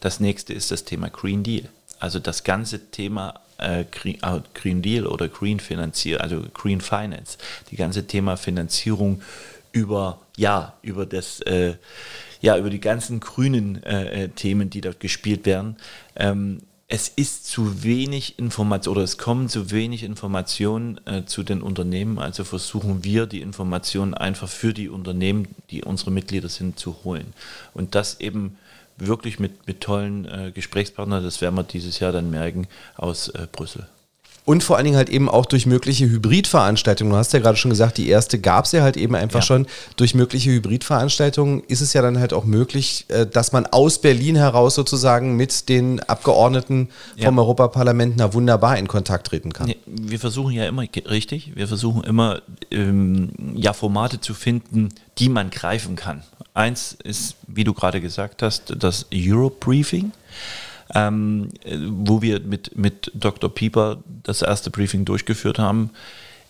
Das 0.00 0.20
nächste 0.20 0.52
ist 0.52 0.70
das 0.70 0.84
Thema 0.84 1.10
Green 1.10 1.42
Deal. 1.42 1.68
Also 1.98 2.18
das 2.18 2.44
ganze 2.44 2.90
Thema 2.90 3.40
äh, 3.60 3.82
äh, 3.82 3.84
Green, 4.54 4.82
Deal 4.82 5.06
oder 5.06 5.28
Green 5.28 5.60
Finanzier, 5.60 6.20
also 6.20 6.42
Green 6.54 6.80
Finance, 6.80 7.38
die 7.70 7.76
ganze 7.76 8.06
Thema 8.06 8.36
Finanzierung 8.36 9.22
über 9.72 10.20
ja 10.36 10.74
über 10.82 11.06
das 11.06 11.40
äh, 11.42 11.74
ja 12.40 12.56
über 12.56 12.70
die 12.70 12.80
ganzen 12.80 13.20
grünen 13.20 13.82
äh, 13.84 14.24
äh, 14.24 14.28
Themen, 14.28 14.70
die 14.70 14.80
dort 14.80 15.00
gespielt 15.00 15.46
werden. 15.46 15.76
Ähm, 16.16 16.62
es 16.92 17.08
ist 17.08 17.46
zu 17.46 17.84
wenig 17.84 18.36
Information 18.36 18.96
oder 18.96 19.04
es 19.04 19.16
kommen 19.16 19.48
zu 19.48 19.70
wenig 19.70 20.02
Informationen 20.02 21.00
äh, 21.06 21.24
zu 21.24 21.44
den 21.44 21.62
Unternehmen. 21.62 22.18
Also 22.18 22.42
versuchen 22.42 23.04
wir 23.04 23.26
die 23.26 23.42
Informationen 23.42 24.12
einfach 24.12 24.48
für 24.48 24.74
die 24.74 24.88
Unternehmen, 24.88 25.46
die 25.70 25.84
unsere 25.84 26.10
Mitglieder 26.10 26.48
sind, 26.48 26.80
zu 26.80 27.04
holen. 27.04 27.32
Und 27.74 27.94
das 27.94 28.18
eben 28.18 28.58
wirklich 29.06 29.38
mit, 29.38 29.66
mit 29.66 29.80
tollen 29.80 30.24
äh, 30.26 30.52
Gesprächspartnern, 30.52 31.22
das 31.22 31.40
werden 31.40 31.54
wir 31.54 31.62
dieses 31.62 32.00
Jahr 32.00 32.12
dann 32.12 32.30
merken, 32.30 32.66
aus 32.96 33.28
äh, 33.28 33.46
Brüssel. 33.50 33.86
Und 34.46 34.64
vor 34.64 34.76
allen 34.76 34.84
Dingen 34.84 34.96
halt 34.96 35.10
eben 35.10 35.28
auch 35.28 35.46
durch 35.46 35.66
mögliche 35.66 36.06
Hybridveranstaltungen. 36.08 37.12
Du 37.12 37.16
hast 37.16 37.32
ja 37.32 37.38
gerade 37.38 37.56
schon 37.56 37.70
gesagt, 37.70 37.98
die 37.98 38.08
erste 38.08 38.40
gab 38.40 38.64
es 38.64 38.72
ja 38.72 38.82
halt 38.82 38.96
eben 38.96 39.14
einfach 39.14 39.40
ja. 39.40 39.46
schon. 39.46 39.66
Durch 39.96 40.14
mögliche 40.14 40.50
Hybridveranstaltungen 40.50 41.62
ist 41.68 41.82
es 41.82 41.92
ja 41.92 42.02
dann 42.02 42.18
halt 42.18 42.32
auch 42.32 42.44
möglich, 42.44 43.04
äh, 43.08 43.26
dass 43.26 43.52
man 43.52 43.66
aus 43.66 44.00
Berlin 44.00 44.36
heraus 44.36 44.74
sozusagen 44.74 45.36
mit 45.36 45.68
den 45.68 46.00
Abgeordneten 46.00 46.88
vom 47.22 47.36
ja. 47.36 47.42
Europaparlament 47.42 48.14
na 48.16 48.32
wunderbar 48.32 48.78
in 48.78 48.88
Kontakt 48.88 49.28
treten 49.28 49.52
kann. 49.52 49.72
Wir 49.86 50.18
versuchen 50.18 50.52
ja 50.52 50.66
immer, 50.66 50.84
richtig, 51.08 51.52
wir 51.54 51.68
versuchen 51.68 52.02
immer 52.02 52.40
ähm, 52.70 53.30
ja 53.54 53.72
Formate 53.72 54.20
zu 54.20 54.32
finden, 54.34 54.88
die 55.18 55.28
man 55.28 55.50
greifen 55.50 55.96
kann. 55.96 56.22
Eins 56.60 56.96
ist, 57.02 57.36
wie 57.46 57.64
du 57.64 57.74
gerade 57.74 58.00
gesagt 58.00 58.42
hast, 58.42 58.74
das 58.78 59.06
Europe 59.12 59.56
Briefing 59.60 60.12
ähm, 60.94 61.48
wo 61.64 62.22
wir 62.22 62.40
mit, 62.40 62.76
mit 62.76 63.10
Dr. 63.14 63.52
Pieper 63.52 63.98
das 64.22 64.42
erste 64.42 64.70
Briefing 64.70 65.04
durchgeführt 65.04 65.58
haben. 65.58 65.90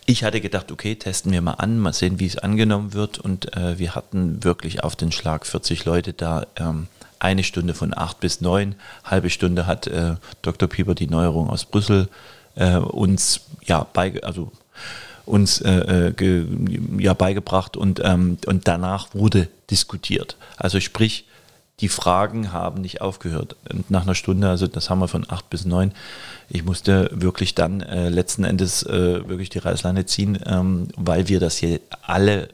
Ich 0.05 0.23
hatte 0.23 0.41
gedacht, 0.41 0.71
okay, 0.71 0.95
testen 0.95 1.31
wir 1.31 1.41
mal 1.41 1.53
an, 1.53 1.77
mal 1.77 1.93
sehen, 1.93 2.19
wie 2.19 2.25
es 2.25 2.37
angenommen 2.37 2.93
wird. 2.93 3.19
Und 3.19 3.55
äh, 3.55 3.77
wir 3.77 3.93
hatten 3.93 4.43
wirklich 4.43 4.83
auf 4.83 4.95
den 4.95 5.11
Schlag 5.11 5.45
40 5.45 5.85
Leute 5.85 6.13
da. 6.13 6.47
Ähm, 6.55 6.87
eine 7.19 7.43
Stunde 7.43 7.75
von 7.75 7.95
acht 7.95 8.19
bis 8.19 8.41
neun, 8.41 8.73
halbe 9.03 9.29
Stunde 9.29 9.67
hat 9.67 9.85
äh, 9.85 10.15
Dr. 10.41 10.67
Pieper 10.67 10.95
die 10.95 11.05
Neuerung 11.05 11.51
aus 11.51 11.65
Brüssel 11.65 12.09
äh, 12.55 12.77
uns 12.77 13.41
ja 13.63 13.85
bei, 13.93 14.23
also 14.23 14.51
uns 15.25 15.61
äh, 15.61 16.07
äh, 16.07 16.11
ge, 16.11 16.45
ja, 16.97 17.13
beigebracht 17.13 17.77
und, 17.77 18.01
ähm, 18.03 18.37
und 18.45 18.67
danach 18.67 19.13
wurde 19.13 19.47
diskutiert. 19.69 20.35
Also 20.57 20.79
sprich, 20.79 21.25
die 21.81 21.89
Fragen 21.89 22.53
haben 22.53 22.81
nicht 22.81 23.01
aufgehört. 23.01 23.55
Und 23.71 23.89
nach 23.89 24.03
einer 24.03 24.15
Stunde, 24.15 24.47
also 24.47 24.67
das 24.67 24.89
haben 24.89 24.99
wir 24.99 25.07
von 25.07 25.25
acht 25.27 25.49
bis 25.49 25.65
neun, 25.65 25.93
ich 26.47 26.63
musste 26.63 27.09
wirklich 27.11 27.55
dann 27.55 27.81
äh, 27.81 28.09
letzten 28.09 28.43
Endes 28.43 28.83
äh, 28.83 29.27
wirklich 29.27 29.49
die 29.49 29.59
Reißleine 29.59 30.05
ziehen, 30.05 30.39
ähm, 30.45 30.89
weil 30.95 31.27
wir 31.27 31.39
das 31.39 31.57
hier 31.57 31.79
alle 32.03 32.49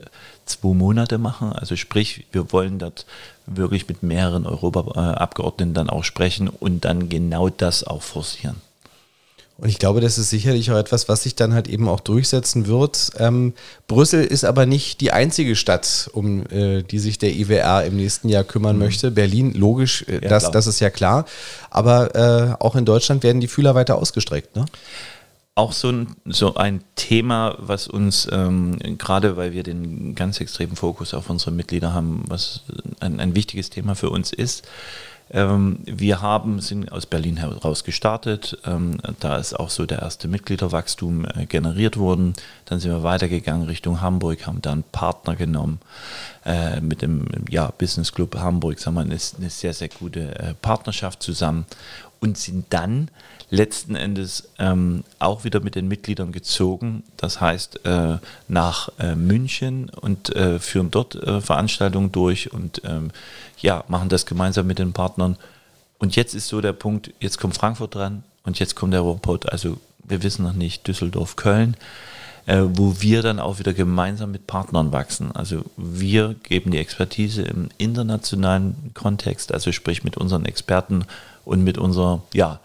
zwei 0.46 0.74
Monate 0.74 1.18
machen. 1.18 1.52
Also 1.52 1.76
sprich, 1.76 2.26
wir 2.32 2.52
wollen 2.54 2.80
dort 2.80 3.06
wirklich 3.46 3.88
mit 3.88 4.02
mehreren 4.02 4.46
Europaabgeordneten 4.46 5.74
dann 5.74 5.90
auch 5.90 6.04
sprechen 6.04 6.48
und 6.48 6.86
dann 6.86 7.10
genau 7.10 7.50
das 7.50 7.84
auch 7.84 8.02
forcieren. 8.02 8.56
Und 9.58 9.70
ich 9.70 9.80
glaube, 9.80 10.02
das 10.02 10.20
ist 10.20 10.30
sicherlich 10.30 10.72
auch 10.72 10.78
etwas, 10.78 11.10
was 11.10 11.24
sich 11.24 11.36
dann 11.36 11.54
halt 11.54 11.68
eben 11.68 11.88
auch 11.88 12.00
durchsetzen 12.00 12.68
wird. 12.68 13.12
Ähm, 13.18 13.54
Brüssel 13.88 14.24
ist 14.24 14.46
aber 14.46 14.68
nicht 14.68 15.02
die 15.02 15.12
einzige 15.12 15.56
Stadt, 15.56 16.10
um 16.14 16.46
äh, 16.52 16.84
die 16.84 17.00
sich 17.00 17.18
der 17.18 17.34
IWR 17.34 17.84
im 17.86 17.96
nächsten 17.96 18.30
Jahr 18.30 18.44
kümmern 18.44 18.76
mhm. 18.76 18.84
möchte. 18.84 19.10
Berlin, 19.12 19.54
logisch, 19.54 20.06
äh, 20.08 20.16
ja, 20.16 20.30
das, 20.30 20.52
das 20.52 20.68
ist 20.68 20.80
ja 20.80 20.92
klar. 20.92 21.26
Aber 21.72 22.16
äh, 22.16 22.64
auch 22.64 22.76
in 22.76 22.86
Deutschland 22.86 23.24
werden 23.24 23.42
die 23.42 23.48
Fühler 23.48 23.74
weiter 23.74 23.98
ausgestreckt, 23.98 24.56
ne? 24.56 24.66
auch 25.58 25.72
so 25.72 25.90
ein, 25.90 26.16
so 26.26 26.54
ein 26.54 26.84
Thema, 26.96 27.56
was 27.58 27.88
uns, 27.88 28.28
ähm, 28.32 28.78
gerade 29.00 29.38
weil 29.38 29.54
wir 29.54 29.64
den 29.64 30.14
ganz 30.14 30.40
extremen 30.40 30.76
Fokus 30.76 31.16
auf 31.16 31.32
unsere 31.32 31.50
Mitglieder 31.50 31.96
haben, 31.96 32.24
was 32.28 32.62
ein, 33.00 33.20
ein 33.20 33.34
wichtiges 33.34 33.72
Thema 33.72 33.96
für 33.96 34.12
uns 34.12 34.32
ist. 34.32 34.68
Ähm, 35.30 35.80
wir 35.86 36.22
haben, 36.22 36.60
sind 36.60 36.92
aus 36.92 37.06
Berlin 37.06 37.38
heraus 37.38 37.84
gestartet. 37.84 38.58
Ähm, 38.66 38.98
da 39.20 39.38
ist 39.38 39.54
auch 39.54 39.70
so 39.70 39.86
der 39.86 40.02
erste 40.02 40.28
Mitgliederwachstum 40.28 41.26
äh, 41.26 41.46
generiert 41.46 41.98
worden. 41.98 42.34
Dann 42.66 42.80
sind 42.80 42.92
wir 42.92 43.04
weitergegangen 43.04 43.68
Richtung 43.68 44.02
Hamburg, 44.02 44.48
haben 44.48 44.62
da 44.62 44.72
einen 44.72 44.84
Partner 44.84 45.36
genommen. 45.36 45.80
Äh, 46.46 46.80
mit 46.80 47.02
dem 47.02 47.28
ja, 47.50 47.72
Business 47.78 48.14
Club 48.14 48.38
Hamburg 48.38 48.86
haben 48.86 48.94
wir 48.94 49.02
eine, 49.02 49.18
eine 49.38 49.50
sehr, 49.50 49.74
sehr 49.74 49.90
gute 49.90 50.40
äh, 50.40 50.54
Partnerschaft 50.54 51.22
zusammen 51.22 51.66
und 52.20 52.38
sind 52.38 52.66
dann 52.70 53.10
letzten 53.50 53.96
Endes 53.96 54.50
ähm, 54.60 55.04
auch 55.20 55.44
wieder 55.44 55.60
mit 55.60 55.76
den 55.76 55.88
Mitgliedern 55.88 56.32
gezogen. 56.32 57.04
Das 57.16 57.40
heißt, 57.40 57.86
äh, 57.86 58.18
nach 58.48 58.90
äh, 59.00 59.16
München 59.16 59.90
und 59.90 60.36
äh, 60.36 60.60
führen 60.60 60.92
dort 60.92 61.16
äh, 61.16 61.40
Veranstaltungen 61.42 62.12
durch 62.12 62.52
und 62.52 62.82
ähm, 62.86 63.12
ja, 63.60 63.84
machen 63.88 64.10
das 64.10 64.26
gemeinsam 64.26 64.68
mit 64.68 64.80
den 64.80 64.94
Partnern. 64.94 65.38
Und 66.00 66.16
jetzt 66.16 66.36
ist 66.36 66.48
so 66.48 66.62
der 66.62 66.74
Punkt, 66.74 67.12
jetzt 67.20 67.40
kommt 67.40 67.56
Frankfurt 67.56 67.96
dran 67.96 68.24
und 68.44 68.60
jetzt 68.60 68.76
kommt 68.76 68.94
der 68.94 69.02
Ruhrpott, 69.02 69.50
also 69.50 69.78
wir 70.04 70.24
wissen 70.24 70.44
noch 70.44 70.54
nicht, 70.54 70.88
Düsseldorf, 70.88 71.36
Köln, 71.36 71.76
äh, 72.46 72.64
wo 72.66 73.02
wir 73.02 73.22
dann 73.22 73.40
auch 73.40 73.60
wieder 73.60 73.74
gemeinsam 73.74 74.32
mit 74.32 74.48
Partnern 74.48 74.92
wachsen. 74.92 75.32
Also 75.34 75.64
wir 75.76 76.36
geben 76.44 76.72
die 76.72 76.78
Expertise 76.78 77.42
im 77.44 77.70
internationalen 77.78 78.92
Kontext, 78.94 79.54
also 79.54 79.72
sprich 79.72 80.04
mit 80.04 80.18
unseren 80.18 80.46
Experten 80.46 81.06
und 81.48 81.64
mit 81.64 81.78
unserer, 81.78 82.22
ja, 82.34 82.60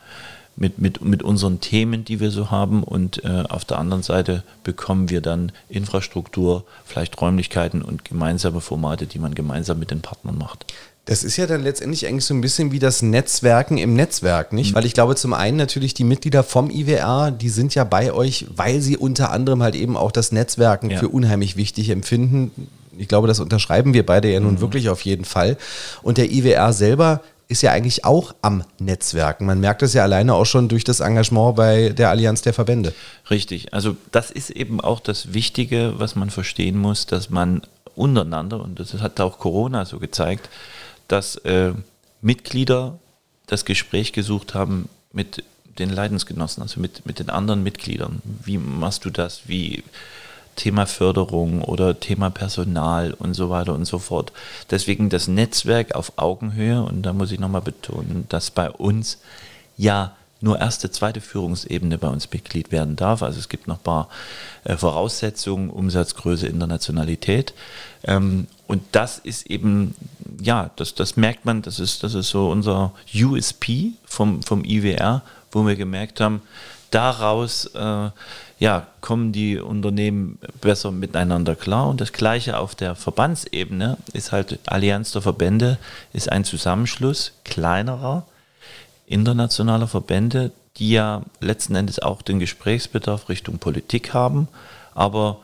mit, 0.56 0.78
mit, 0.78 1.02
mit 1.02 1.22
unseren 1.22 1.60
Themen, 1.60 2.04
die 2.04 2.20
wir 2.20 2.30
so 2.30 2.50
haben. 2.50 2.82
Und 2.82 3.24
äh, 3.24 3.44
auf 3.48 3.64
der 3.64 3.78
anderen 3.78 4.02
Seite 4.02 4.42
bekommen 4.64 5.10
wir 5.10 5.20
dann 5.20 5.52
Infrastruktur, 5.68 6.64
vielleicht 6.84 7.20
Räumlichkeiten 7.20 7.82
und 7.82 8.04
gemeinsame 8.04 8.60
Formate, 8.60 9.06
die 9.06 9.18
man 9.18 9.34
gemeinsam 9.34 9.78
mit 9.78 9.90
den 9.90 10.02
Partnern 10.02 10.36
macht. 10.36 10.66
Das 11.04 11.24
ist 11.24 11.36
ja 11.36 11.46
dann 11.46 11.64
letztendlich 11.64 12.06
eigentlich 12.06 12.24
so 12.24 12.34
ein 12.34 12.40
bisschen 12.40 12.70
wie 12.70 12.78
das 12.78 13.02
Netzwerken 13.02 13.76
im 13.76 13.94
Netzwerk, 13.94 14.52
nicht? 14.52 14.70
Mhm. 14.70 14.76
Weil 14.76 14.84
ich 14.84 14.94
glaube, 14.94 15.16
zum 15.16 15.32
einen 15.34 15.56
natürlich 15.56 15.94
die 15.94 16.04
Mitglieder 16.04 16.44
vom 16.44 16.70
IWR, 16.70 17.32
die 17.32 17.48
sind 17.48 17.74
ja 17.74 17.82
bei 17.82 18.12
euch, 18.12 18.46
weil 18.54 18.80
sie 18.80 18.96
unter 18.96 19.32
anderem 19.32 19.64
halt 19.64 19.74
eben 19.74 19.96
auch 19.96 20.12
das 20.12 20.30
Netzwerken 20.30 20.90
ja. 20.90 20.98
für 20.98 21.08
unheimlich 21.08 21.56
wichtig 21.56 21.88
empfinden. 21.90 22.52
Ich 22.96 23.08
glaube, 23.08 23.26
das 23.26 23.40
unterschreiben 23.40 23.94
wir 23.94 24.06
beide 24.06 24.30
ja 24.30 24.38
nun 24.38 24.54
mhm. 24.54 24.60
wirklich 24.60 24.90
auf 24.90 25.00
jeden 25.00 25.24
Fall. 25.24 25.56
Und 26.02 26.18
der 26.18 26.30
IWR 26.30 26.72
selber 26.72 27.20
ist 27.52 27.62
ja 27.62 27.70
eigentlich 27.70 28.04
auch 28.04 28.34
am 28.42 28.64
Netzwerken. 28.80 29.46
Man 29.46 29.60
merkt 29.60 29.82
es 29.82 29.94
ja 29.94 30.02
alleine 30.02 30.34
auch 30.34 30.46
schon 30.46 30.68
durch 30.68 30.82
das 30.82 31.00
Engagement 31.00 31.54
bei 31.54 31.90
der 31.90 32.10
Allianz 32.10 32.42
der 32.42 32.54
Verbände. 32.54 32.92
Richtig, 33.30 33.72
also 33.72 33.96
das 34.10 34.30
ist 34.30 34.50
eben 34.50 34.80
auch 34.80 34.98
das 34.98 35.32
Wichtige, 35.32 35.94
was 35.98 36.16
man 36.16 36.30
verstehen 36.30 36.76
muss, 36.78 37.06
dass 37.06 37.30
man 37.30 37.62
untereinander, 37.94 38.60
und 38.60 38.80
das 38.80 38.94
hat 38.94 39.20
auch 39.20 39.38
Corona 39.38 39.84
so 39.84 39.98
gezeigt, 39.98 40.48
dass 41.08 41.36
äh, 41.36 41.72
Mitglieder 42.22 42.98
das 43.46 43.64
Gespräch 43.64 44.12
gesucht 44.12 44.54
haben 44.54 44.88
mit 45.12 45.44
den 45.78 45.90
Leidensgenossen, 45.90 46.62
also 46.62 46.80
mit, 46.80 47.06
mit 47.06 47.18
den 47.18 47.30
anderen 47.30 47.62
Mitgliedern. 47.62 48.22
Wie 48.24 48.58
machst 48.58 49.04
du 49.04 49.10
das? 49.10 49.42
Wie 49.46 49.84
Thema 50.56 50.86
Förderung 50.86 51.62
oder 51.62 51.98
Thema 51.98 52.30
Personal 52.30 53.14
und 53.14 53.34
so 53.34 53.50
weiter 53.50 53.74
und 53.74 53.84
so 53.84 53.98
fort. 53.98 54.32
Deswegen 54.70 55.08
das 55.08 55.28
Netzwerk 55.28 55.94
auf 55.94 56.12
Augenhöhe 56.16 56.82
und 56.82 57.02
da 57.02 57.12
muss 57.12 57.32
ich 57.32 57.40
nochmal 57.40 57.62
betonen, 57.62 58.26
dass 58.28 58.50
bei 58.50 58.70
uns 58.70 59.18
ja 59.76 60.12
nur 60.42 60.58
erste, 60.58 60.90
zweite 60.90 61.20
Führungsebene 61.20 61.98
bei 61.98 62.08
uns 62.08 62.30
Mitglied 62.30 62.72
werden 62.72 62.96
darf. 62.96 63.22
Also 63.22 63.38
es 63.38 63.48
gibt 63.48 63.68
noch 63.68 63.78
ein 63.78 63.84
paar 63.84 64.08
äh, 64.64 64.76
Voraussetzungen, 64.76 65.70
Umsatzgröße, 65.70 66.48
Internationalität. 66.48 67.54
Ähm, 68.04 68.48
und 68.66 68.82
das 68.92 69.18
ist 69.18 69.46
eben, 69.46 69.94
ja, 70.40 70.70
das, 70.76 70.94
das 70.94 71.16
merkt 71.16 71.44
man, 71.44 71.62
das 71.62 71.78
ist, 71.78 72.02
das 72.02 72.14
ist 72.14 72.30
so 72.30 72.50
unser 72.50 72.92
USP 73.14 73.92
vom, 74.04 74.42
vom 74.42 74.64
IWR, 74.64 75.22
wo 75.52 75.66
wir 75.66 75.76
gemerkt 75.76 76.20
haben, 76.20 76.42
daraus 76.90 77.66
äh, 77.66 78.10
ja, 78.62 78.86
kommen 79.00 79.32
die 79.32 79.58
Unternehmen 79.58 80.38
besser 80.60 80.92
miteinander 80.92 81.56
klar. 81.56 81.88
Und 81.88 82.00
das 82.00 82.12
Gleiche 82.12 82.58
auf 82.58 82.76
der 82.76 82.94
Verbandsebene 82.94 83.98
ist 84.12 84.30
halt 84.30 84.60
Allianz 84.66 85.10
der 85.10 85.20
Verbände, 85.20 85.78
ist 86.12 86.30
ein 86.30 86.44
Zusammenschluss 86.44 87.32
kleinerer 87.42 88.24
internationaler 89.06 89.88
Verbände, 89.88 90.52
die 90.76 90.92
ja 90.92 91.22
letzten 91.40 91.74
Endes 91.74 91.98
auch 91.98 92.22
den 92.22 92.38
Gesprächsbedarf 92.38 93.28
Richtung 93.28 93.58
Politik 93.58 94.14
haben. 94.14 94.46
Aber 94.94 95.40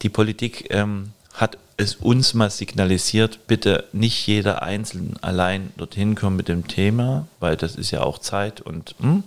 die 0.00 0.08
Politik 0.08 0.68
ähm, 0.70 1.12
hat 1.34 1.58
es 1.76 1.96
uns 1.96 2.32
mal 2.32 2.48
signalisiert, 2.48 3.46
bitte 3.46 3.84
nicht 3.92 4.26
jeder 4.26 4.62
Einzelne 4.62 5.16
allein 5.20 5.70
dorthin 5.76 6.14
kommen 6.14 6.36
mit 6.36 6.48
dem 6.48 6.66
Thema, 6.66 7.28
weil 7.40 7.58
das 7.58 7.76
ist 7.76 7.90
ja 7.90 8.00
auch 8.00 8.16
Zeit 8.16 8.62
und, 8.62 8.94
hm, 9.00 9.22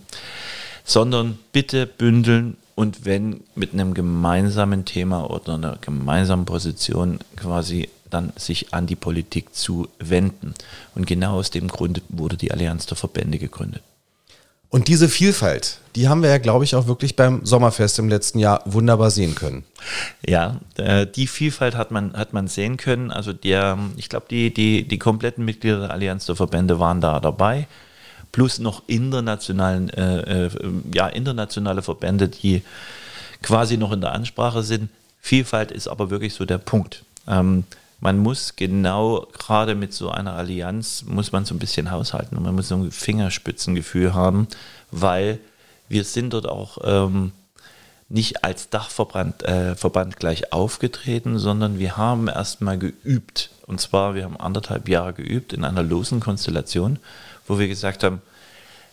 sondern 0.84 1.38
bitte 1.52 1.86
bündeln 1.86 2.58
und 2.76 3.06
wenn 3.06 3.42
mit 3.56 3.74
einem 3.74 3.94
gemeinsamen 3.94 4.86
Thema 4.86 5.30
oder 5.30 5.56
einer 5.56 5.78
gemeinsamen 5.80 6.46
Position 6.46 7.20
quasi 7.36 7.90
dann 8.10 8.34
sich 8.36 8.74
an 8.74 8.88
die 8.88 8.96
Politik 8.96 9.56
zu 9.56 9.88
wenden. 10.00 10.54
Und 10.96 11.08
genau 11.08 11.36
aus 11.36 11.50
dem 11.50 11.68
Grund 11.68 12.02
wurde 12.10 12.38
die 12.38 12.52
Allianz 12.52 12.86
der 12.86 12.98
Verbände 12.98 13.40
gegründet. 13.40 13.82
Und 14.70 14.88
diese 14.88 15.10
Vielfalt, 15.10 15.80
die 15.96 16.08
haben 16.08 16.22
wir 16.22 16.30
ja, 16.30 16.38
glaube 16.38 16.64
ich, 16.64 16.76
auch 16.76 16.88
wirklich 16.88 17.18
beim 17.18 17.46
Sommerfest 17.46 18.00
im 18.00 18.08
letzten 18.08 18.40
Jahr 18.40 18.62
wunderbar 18.66 19.12
sehen 19.12 19.36
können. 19.36 19.66
Ja, 20.26 20.62
äh, 20.78 21.06
die 21.06 21.28
Vielfalt 21.28 21.76
hat 21.76 21.92
man, 21.92 22.14
hat 22.14 22.32
man 22.32 22.48
sehen 22.48 22.78
können. 22.78 23.12
Also 23.12 23.34
der, 23.34 23.78
ich 23.98 24.08
glaube, 24.08 24.28
die, 24.30 24.54
die, 24.54 24.88
die 24.88 24.98
kompletten 24.98 25.44
Mitglieder 25.44 25.82
der 25.82 25.92
Allianz 25.92 26.26
der 26.26 26.38
Verbände 26.38 26.80
waren 26.80 27.02
da 27.02 27.20
dabei 27.20 27.68
plus 28.32 28.60
noch 28.60 28.84
internationalen, 28.88 29.90
äh, 29.90 30.46
äh, 30.46 30.50
ja, 30.94 31.08
internationale 31.08 31.82
Verbände, 31.82 32.28
die 32.28 32.64
quasi 33.42 33.78
noch 33.78 33.92
in 33.92 34.02
der 34.02 34.14
Ansprache 34.14 34.64
sind. 34.64 34.90
Vielfalt 35.20 35.72
ist 35.72 35.88
aber 35.88 36.10
wirklich 36.10 36.34
so 36.34 36.46
der 36.46 36.58
Punkt. 36.58 37.04
Ähm, 37.28 37.66
man 38.00 38.18
muss 38.18 38.56
genau 38.56 39.28
gerade 39.32 39.76
mit 39.76 39.94
so 39.94 40.10
einer 40.10 40.34
Allianz, 40.34 41.04
muss 41.08 41.32
man 41.32 41.46
so 41.46 41.54
ein 41.54 41.60
bisschen 41.60 41.92
haushalten 41.92 42.36
und 42.36 42.44
man 42.44 42.56
muss 42.56 42.70
so 42.70 42.76
ein 42.76 42.92
Fingerspitzengefühl 42.92 44.14
haben, 44.14 44.48
weil 44.90 45.40
wir 45.88 46.04
sind 46.04 46.34
dort 46.34 46.50
auch 46.50 46.80
ähm, 46.84 47.32
nicht 48.10 48.44
als 48.44 48.70
Dachverband 48.70 49.44
äh, 49.44 49.76
Verband 49.76 50.18
gleich 50.18 50.52
aufgetreten, 50.52 51.38
sondern 51.38 51.80
wir 51.80 51.96
haben 51.96 52.28
erstmal 52.28 52.78
geübt. 52.78 53.52
Und 53.68 53.80
zwar, 53.80 54.16
wir 54.16 54.24
haben 54.24 54.38
anderthalb 54.38 54.90
Jahre 54.90 55.14
geübt 55.14 55.54
in 55.54 55.64
einer 55.64 55.84
losen 55.84 56.20
Konstellation 56.20 57.00
wo 57.52 57.60
wir 57.60 57.68
gesagt 57.68 58.06
haben, 58.06 58.22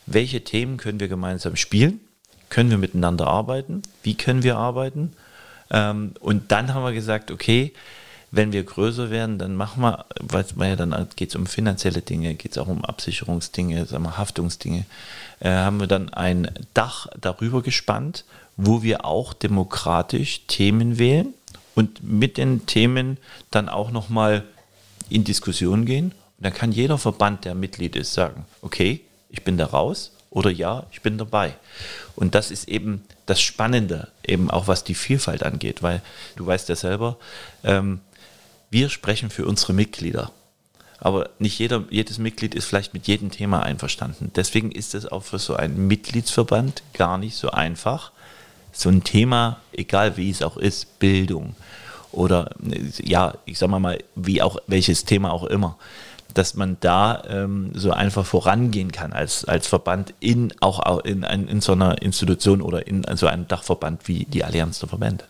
welche 0.07 0.43
Themen 0.43 0.79
können 0.79 0.99
wir 0.99 1.07
gemeinsam 1.07 1.55
spielen? 1.55 2.01
Können 2.49 2.71
wir 2.71 2.79
miteinander 2.79 3.29
arbeiten? 3.29 3.83
Wie 4.03 4.17
können 4.17 4.43
wir 4.43 4.57
arbeiten? 4.57 5.13
Ähm, 5.71 6.15
und 6.19 6.51
dann 6.51 6.75
haben 6.75 6.83
wir 6.83 6.93
gesagt, 6.93 7.31
okay, 7.31 7.73
wenn 8.33 8.51
wir 8.51 8.65
größer 8.65 9.11
werden, 9.11 9.39
dann 9.39 9.55
machen 9.55 9.81
wir, 9.81 10.07
weil 10.21 10.71
ja 10.71 10.75
dann 10.75 11.09
geht 11.15 11.31
es 11.31 11.37
um 11.37 11.47
finanzielle 11.47 12.03
Dinge, 12.03 12.35
geht 12.35 12.53
es 12.53 12.59
auch 12.59 12.67
um 12.67 12.85
Absicherungsdinge, 12.85 13.87
sagen 13.87 14.03
wir, 14.03 14.19
Haftungsdinge, 14.19 14.87
äh, 15.39 15.51
haben 15.51 15.79
wir 15.79 15.87
dann 15.87 16.13
ein 16.13 16.51
Dach 16.75 17.07
darüber 17.21 17.63
gespannt, 17.63 18.25
wo 18.57 18.83
wir 18.83 19.05
auch 19.05 19.35
demokratisch 19.35 20.47
Themen 20.49 20.99
wählen 20.99 21.33
und 21.77 22.03
mit 22.03 22.39
den 22.39 22.67
Themen 22.67 23.19
dann 23.53 23.69
auch 23.69 23.93
nochmal 23.93 24.43
in 25.09 25.23
Diskussion 25.23 25.85
gehen 25.85 26.13
und 26.39 26.45
dann 26.45 26.55
kann 26.55 26.71
jeder 26.71 26.99
Verband, 26.99 27.45
der 27.45 27.55
Mitglied 27.55 27.97
ist, 27.97 28.15
sagen, 28.15 28.47
okay, 28.63 29.01
ich 29.29 29.43
bin 29.43 29.59
da 29.59 29.67
raus 29.67 30.13
oder 30.31 30.51
ja, 30.51 30.87
ich 30.93 31.03
bin 31.03 31.19
dabei. 31.19 31.55
Und 32.15 32.37
das 32.37 32.53
ist 32.53 32.69
eben 32.69 33.05
das 33.27 33.41
Spannende, 33.41 34.09
eben 34.25 34.49
auch 34.49 34.69
was 34.69 34.85
die 34.85 34.95
Vielfalt 34.95 35.43
angeht, 35.43 35.83
weil 35.83 36.01
du 36.37 36.47
weißt 36.47 36.69
ja 36.69 36.77
selber, 36.77 37.17
ähm, 37.65 38.01
wir 38.71 38.89
sprechen 38.89 39.31
für 39.31 39.47
unsere 39.47 39.73
Mitglieder. 39.73 40.31
Aber 41.01 41.31
nicht 41.41 41.59
jeder, 41.59 41.85
jedes 41.91 42.19
Mitglied 42.19 42.55
ist 42.55 42.67
vielleicht 42.67 42.95
mit 42.95 43.09
jedem 43.09 43.31
Thema 43.31 43.63
einverstanden. 43.63 44.31
Deswegen 44.37 44.71
ist 44.71 44.95
es 44.95 45.07
auch 45.07 45.25
für 45.25 45.39
so 45.39 45.57
einen 45.57 45.89
Mitgliedsverband 45.89 46.83
gar 46.93 47.19
nicht 47.19 47.37
so 47.37 47.51
einfach, 47.51 48.13
so 48.73 48.89
ein 48.91 49.03
Thema, 49.03 49.61
egal 49.73 50.17
wie 50.17 50.31
es 50.31 50.43
auch 50.43 50.57
ist, 50.57 51.01
Bildung 51.01 51.57
oder 52.13 52.51
ja, 53.03 53.35
ich 53.45 53.59
sag 53.59 53.69
mal 53.69 53.99
wie 54.15 54.43
auch 54.43 54.59
welches 54.67 55.05
Thema 55.05 55.33
auch 55.33 55.45
immer, 55.45 55.77
dass 56.35 56.55
man 56.55 56.77
da 56.81 57.23
ähm, 57.29 57.73
so 57.75 57.91
einfach 57.91 58.27
vorangehen 58.27 58.93
kann 58.93 59.13
als, 59.13 59.45
als 59.45 59.67
Verband 59.67 60.15
in 60.21 60.53
auch 60.61 61.05
in, 61.05 61.23
in, 61.23 61.49
in 61.49 61.61
so 61.61 61.73
einer 61.73 62.01
Institution 62.03 62.63
oder 62.63 62.87
in 62.87 63.05
so 63.17 63.27
einem 63.27 63.49
Dachverband 63.49 64.07
wie 64.09 64.25
die 64.25 64.45
Allianz 64.45 64.79
der 64.79 64.89
Verbände. 64.89 65.25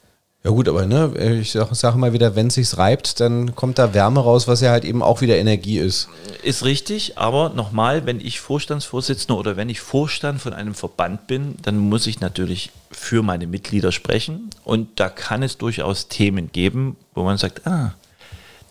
Ja 0.44 0.52
gut, 0.52 0.68
aber 0.68 0.86
ne, 0.86 1.40
ich 1.40 1.50
sage 1.50 1.74
sag 1.74 1.96
mal 1.96 2.12
wieder, 2.12 2.36
wenn 2.36 2.46
es 2.46 2.54
sich 2.54 2.78
reibt, 2.78 3.18
dann 3.18 3.56
kommt 3.56 3.78
da 3.78 3.92
Wärme 3.92 4.20
raus, 4.20 4.46
was 4.46 4.60
ja 4.60 4.70
halt 4.70 4.84
eben 4.84 5.02
auch 5.02 5.20
wieder 5.20 5.36
Energie 5.36 5.78
ist. 5.78 6.08
Ist 6.44 6.64
richtig, 6.64 7.18
aber 7.18 7.50
nochmal, 7.50 8.06
wenn 8.06 8.20
ich 8.20 8.38
Vorstandsvorsitzender 8.38 9.36
oder 9.36 9.56
wenn 9.56 9.68
ich 9.68 9.80
Vorstand 9.80 10.40
von 10.40 10.52
einem 10.52 10.74
Verband 10.74 11.26
bin, 11.26 11.56
dann 11.62 11.76
muss 11.76 12.06
ich 12.06 12.20
natürlich 12.20 12.70
für 12.90 13.24
meine 13.24 13.48
Mitglieder 13.48 13.90
sprechen 13.90 14.50
und 14.64 15.00
da 15.00 15.08
kann 15.08 15.42
es 15.42 15.58
durchaus 15.58 16.06
Themen 16.06 16.52
geben, 16.52 16.96
wo 17.14 17.24
man 17.24 17.36
sagt, 17.36 17.66
ah, 17.66 17.94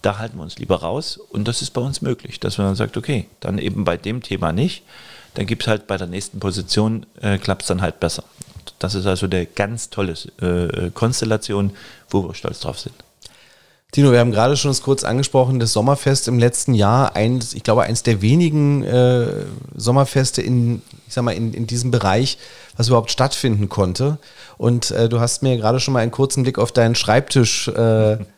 da 0.08 0.20
halten 0.20 0.38
wir 0.38 0.44
uns 0.44 0.58
lieber 0.58 0.78
raus 0.78 1.18
und 1.18 1.50
das 1.50 1.62
ist 1.62 1.72
bei 1.72 1.82
uns 1.82 2.02
möglich, 2.02 2.40
dass 2.40 2.58
man 2.58 2.68
dann 2.68 2.76
sagt, 2.78 2.96
okay, 2.96 3.28
dann 3.42 3.58
eben 3.58 3.84
bei 3.84 3.98
dem 3.98 4.24
Thema 4.24 4.54
nicht, 4.54 4.84
dann 5.34 5.46
gibt 5.46 5.64
es 5.64 5.68
halt 5.68 5.86
bei 5.86 5.98
der 5.98 6.08
nächsten 6.08 6.40
Position, 6.40 7.06
äh, 7.22 7.38
klappt 7.38 7.64
es 7.64 7.68
dann 7.68 7.82
halt 7.82 8.00
besser. 8.00 8.24
Das 8.80 8.96
ist 8.96 9.06
also 9.06 9.26
eine 9.26 9.46
ganz 9.46 9.90
tolle 9.90 10.14
äh, 10.42 10.92
Konstellation, 10.92 11.72
wo 12.10 12.26
wir 12.26 12.34
stolz 12.36 12.62
drauf 12.62 12.80
sind. 12.80 12.96
Tino, 13.92 14.14
wir 14.14 14.20
haben 14.20 14.32
gerade 14.32 14.56
schon 14.56 14.74
kurz 14.82 15.04
angesprochen, 15.04 15.60
das 15.60 15.74
Sommerfest 15.74 16.30
im 16.30 16.40
letzten 16.40 16.74
Jahr, 16.74 17.16
eins, 17.18 17.54
ich 17.54 17.64
glaube, 17.64 17.84
eines 17.84 18.04
der 18.04 18.22
wenigen 18.22 18.84
äh, 18.84 19.28
Sommerfeste 19.76 20.42
in, 20.42 20.82
ich 21.08 21.16
sag 21.16 21.24
mal, 21.24 21.32
in, 21.32 21.54
in 21.54 21.68
diesem 21.68 21.92
Bereich, 21.92 22.38
was 22.78 22.88
überhaupt 22.88 23.12
stattfinden 23.12 23.68
konnte. 23.68 24.20
Und 24.58 24.92
äh, 24.92 25.10
du 25.10 25.20
hast 25.20 25.44
mir 25.44 25.58
gerade 25.58 25.82
schon 25.82 25.94
mal 25.94 26.00
einen 26.00 26.12
kurzen 26.12 26.44
Blick 26.44 26.60
auf 26.60 26.72
deinen 26.72 26.96
Schreibtisch 26.96 27.68
äh, 27.68 28.18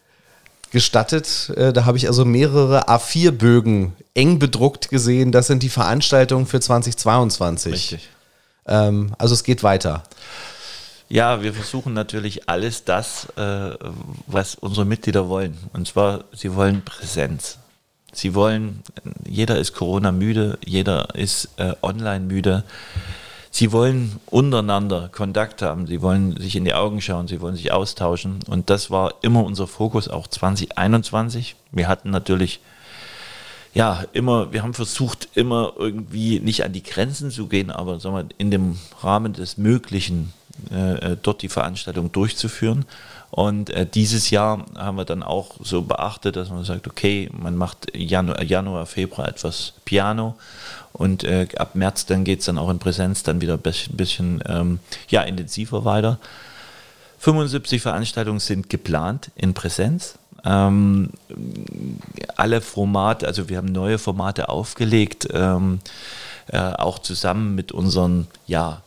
gestattet. 0.72 1.52
Äh, 1.56 1.74
da 1.74 1.86
habe 1.86 1.98
ich 1.98 2.08
also 2.08 2.26
mehrere 2.26 2.88
A4-Bögen 2.88 3.94
eng 4.14 4.40
bedruckt 4.40 4.90
gesehen. 4.90 5.32
Das 5.32 5.48
sind 5.48 5.64
die 5.64 5.70
Veranstaltungen 5.70 6.46
für 6.46 6.60
2022. 6.60 7.74
Richtig. 7.74 8.10
Ähm, 8.68 9.14
also 9.18 9.34
es 9.34 9.44
geht 9.44 9.64
weiter. 9.64 10.04
Ja, 11.10 11.42
wir 11.42 11.54
versuchen 11.54 11.94
natürlich 11.94 12.48
alles 12.48 12.84
das, 12.86 13.28
äh, 13.36 13.72
was 14.28 14.56
unsere 14.56 14.86
Mitglieder 14.86 15.28
wollen. 15.28 15.58
Und 15.74 15.88
zwar, 15.88 16.26
sie 16.34 16.54
wollen 16.54 16.84
Präsenz. 16.86 17.58
Sie 18.12 18.36
wollen, 18.36 18.84
jeder 19.28 19.58
ist 19.58 19.74
Corona 19.74 20.12
müde, 20.12 20.58
jeder 20.66 21.16
ist 21.16 21.50
äh, 21.58 21.74
online 21.82 22.26
müde. 22.26 22.64
Sie 23.52 23.72
wollen 23.72 24.20
untereinander 24.28 25.10
Kontakt 25.12 25.62
haben, 25.62 25.88
sie 25.88 26.02
wollen 26.02 26.40
sich 26.40 26.56
in 26.56 26.66
die 26.66 26.74
Augen 26.74 27.02
schauen, 27.02 27.28
sie 27.28 27.42
wollen 27.42 27.56
sich 27.56 27.72
austauschen. 27.72 28.40
Und 28.48 28.70
das 28.70 28.92
war 28.92 29.16
immer 29.22 29.44
unser 29.44 29.68
Fokus, 29.68 30.08
auch 30.08 30.28
2021. 30.28 31.56
Wir 31.72 31.88
hatten 31.88 32.12
natürlich 32.12 32.60
ja, 33.74 34.04
immer, 34.14 34.52
wir 34.52 34.64
haben 34.64 34.74
versucht, 34.74 35.30
immer 35.36 35.74
irgendwie 35.78 36.40
nicht 36.40 36.64
an 36.64 36.74
die 36.74 36.84
Grenzen 36.84 37.32
zu 37.32 37.48
gehen, 37.48 37.70
aber 37.70 38.00
sagen 38.00 38.16
wir, 38.16 38.26
in 38.38 38.52
dem 38.52 38.80
Rahmen 39.02 39.34
des 39.34 39.58
Möglichen 39.58 40.34
dort 41.22 41.42
die 41.42 41.50
Veranstaltung 41.50 42.12
durchzuführen. 42.12 42.86
Und 43.32 43.70
äh, 43.70 43.86
dieses 43.86 44.32
Jahr 44.32 44.66
haben 44.76 44.98
wir 44.98 45.06
dann 45.06 45.22
auch 45.22 45.56
so 45.62 45.84
beachtet, 45.84 46.36
dass 46.36 46.50
man 46.50 46.64
sagt, 46.64 46.88
okay, 46.88 47.30
man 47.32 47.56
macht 47.56 47.96
Januar, 47.96 48.42
Januar 48.44 48.86
Februar 48.86 49.28
etwas 49.28 49.74
Piano 49.86 50.36
und 50.94 51.24
äh, 51.24 51.48
ab 51.58 51.76
März 51.76 52.08
dann 52.08 52.24
geht 52.24 52.40
es 52.40 52.46
dann 52.46 52.58
auch 52.58 52.70
in 52.70 52.80
Präsenz 52.80 53.22
dann 53.24 53.42
wieder 53.42 53.54
ein 53.54 53.60
bisschen, 53.60 53.96
bisschen 53.96 54.44
ähm, 54.48 54.80
ja, 55.10 55.22
intensiver 55.22 55.86
weiter. 55.86 56.18
75 57.20 57.82
Veranstaltungen 57.82 58.40
sind 58.40 58.70
geplant 58.70 59.30
in 59.36 59.54
Präsenz. 59.54 60.18
Ähm, 60.44 61.12
alle 62.36 62.62
Formate, 62.62 63.28
also 63.28 63.50
wir 63.50 63.58
haben 63.58 63.72
neue 63.72 64.00
Formate 64.00 64.50
aufgelegt, 64.50 65.28
ähm, 65.34 65.80
äh, 66.48 66.58
auch 66.58 66.98
zusammen 67.00 67.56
mit 67.56 67.72
unseren 67.72 68.28
ja, 68.48 68.82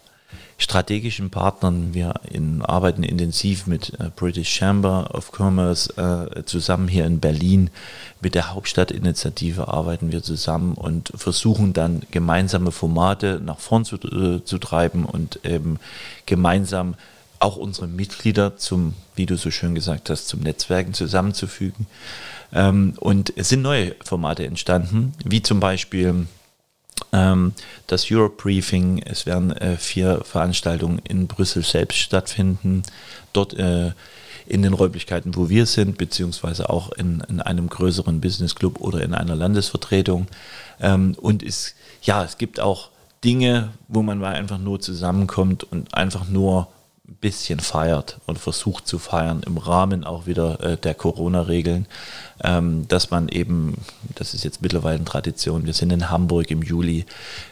strategischen 0.59 1.31
Partnern. 1.31 1.95
Wir 1.95 2.15
in, 2.31 2.63
arbeiten 2.63 3.03
intensiv 3.03 3.67
mit 3.67 3.99
äh, 3.99 4.11
British 4.15 4.51
Chamber 4.51 5.11
of 5.15 5.33
Commerce 5.37 5.93
äh, 5.97 6.45
zusammen 6.45 6.89
hier 6.89 7.05
in 7.07 7.21
Berlin. 7.21 7.71
Mit 8.21 8.35
der 8.35 8.55
Hauptstadtinitiative 8.55 9.69
arbeiten 9.69 10.13
wir 10.13 10.23
zusammen 10.23 10.75
und 10.75 11.13
versuchen 11.15 11.73
dann 11.73 12.03
gemeinsame 12.11 12.71
Formate 12.71 13.41
nach 13.45 13.59
vorn 13.59 13.85
zu, 13.85 13.97
äh, 13.97 14.45
zu 14.45 14.59
treiben 14.59 15.05
und 15.05 15.45
eben 15.45 15.79
gemeinsam 16.27 16.95
auch 17.41 17.57
unsere 17.57 17.89
Mitglieder 17.89 18.57
zum, 18.57 18.95
wie 19.17 19.27
du 19.27 19.37
so 19.37 19.51
schön 19.51 19.75
gesagt 19.75 20.11
hast, 20.11 20.29
zum 20.29 20.41
Netzwerken 20.41 20.95
zusammenzufügen. 20.95 21.87
Ähm, 22.53 22.95
und 23.01 23.33
es 23.37 23.49
sind 23.49 23.63
neue 23.63 23.97
Formate 24.05 24.47
entstanden, 24.47 25.13
wie 25.25 25.43
zum 25.43 25.59
Beispiel 25.59 26.27
das 27.11 28.11
Europe 28.11 28.43
Briefing. 28.43 29.03
Es 29.05 29.27
werden 29.27 29.53
äh, 29.53 29.77
vier 29.77 30.23
Veranstaltungen 30.25 31.01
in 31.09 31.27
Brüssel 31.27 31.63
selbst 31.63 31.99
stattfinden. 31.99 32.83
Dort 33.33 33.55
äh, 33.55 33.93
in 34.47 34.63
den 34.63 34.73
Räumlichkeiten, 34.73 35.37
wo 35.37 35.49
wir 35.49 35.67
sind, 35.67 35.99
beziehungsweise 35.99 36.69
auch 36.69 36.93
in, 36.93 37.23
in 37.29 37.41
einem 37.41 37.69
größeren 37.69 38.21
Business 38.21 38.55
Club 38.55 38.81
oder 38.81 39.03
in 39.03 39.15
einer 39.15 39.37
Landesvertretung. 39.37 40.27
Ähm, 40.81 41.15
und 41.21 41.43
es, 41.43 41.75
ja, 42.03 42.25
es 42.25 42.39
gibt 42.39 42.61
auch 42.61 42.91
Dinge, 43.25 43.71
wo 43.89 44.03
man 44.03 44.19
mal 44.19 44.35
einfach 44.35 44.59
nur 44.59 44.81
zusammenkommt 44.81 45.65
und 45.65 45.95
einfach 45.95 46.29
nur 46.29 46.69
bisschen 47.05 47.61
feiert 47.61 48.19
und 48.27 48.39
versucht 48.39 48.87
zu 48.87 48.99
feiern 48.99 49.43
im 49.45 49.59
Rahmen 49.59 50.05
auch 50.05 50.27
wieder 50.27 50.61
äh, 50.61 50.77
der 50.77 50.95
Corona-Regeln, 50.95 51.87
ähm, 52.43 52.87
dass 52.89 53.11
man 53.11 53.29
eben, 53.29 53.77
das 54.15 54.35
ist 54.35 54.45
jetzt 54.45 54.63
mittlerweile 54.63 54.97
eine 54.97 55.05
Tradition, 55.05 55.67
wir 55.67 55.73
sind 55.73 55.93
in 55.93 56.11
Hamburg 56.11 56.51
im 56.51 56.63
Juli, 56.63 57.07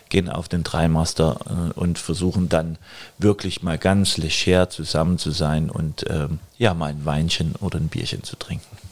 gehen 0.09 0.29
auf 0.29 0.49
den 0.49 0.63
Dreimaster 0.63 1.71
äh, 1.75 1.79
und 1.79 1.99
versuchen 1.99 2.49
dann 2.49 2.79
wirklich 3.19 3.63
mal 3.63 3.79
ganz 3.79 4.17
leger 4.17 4.71
zusammen 4.71 5.19
zu 5.19 5.31
sein 5.31 5.71
und 5.71 6.05
ähm, 6.09 6.39
ja, 6.59 6.75
mal 6.75 6.91
ein 6.91 7.05
Weinchen 7.05 7.55
oder 7.61 7.79
ein 7.79 7.89
Bierchen 7.89 8.23
zu 8.23 8.37
trinken. 8.37 8.90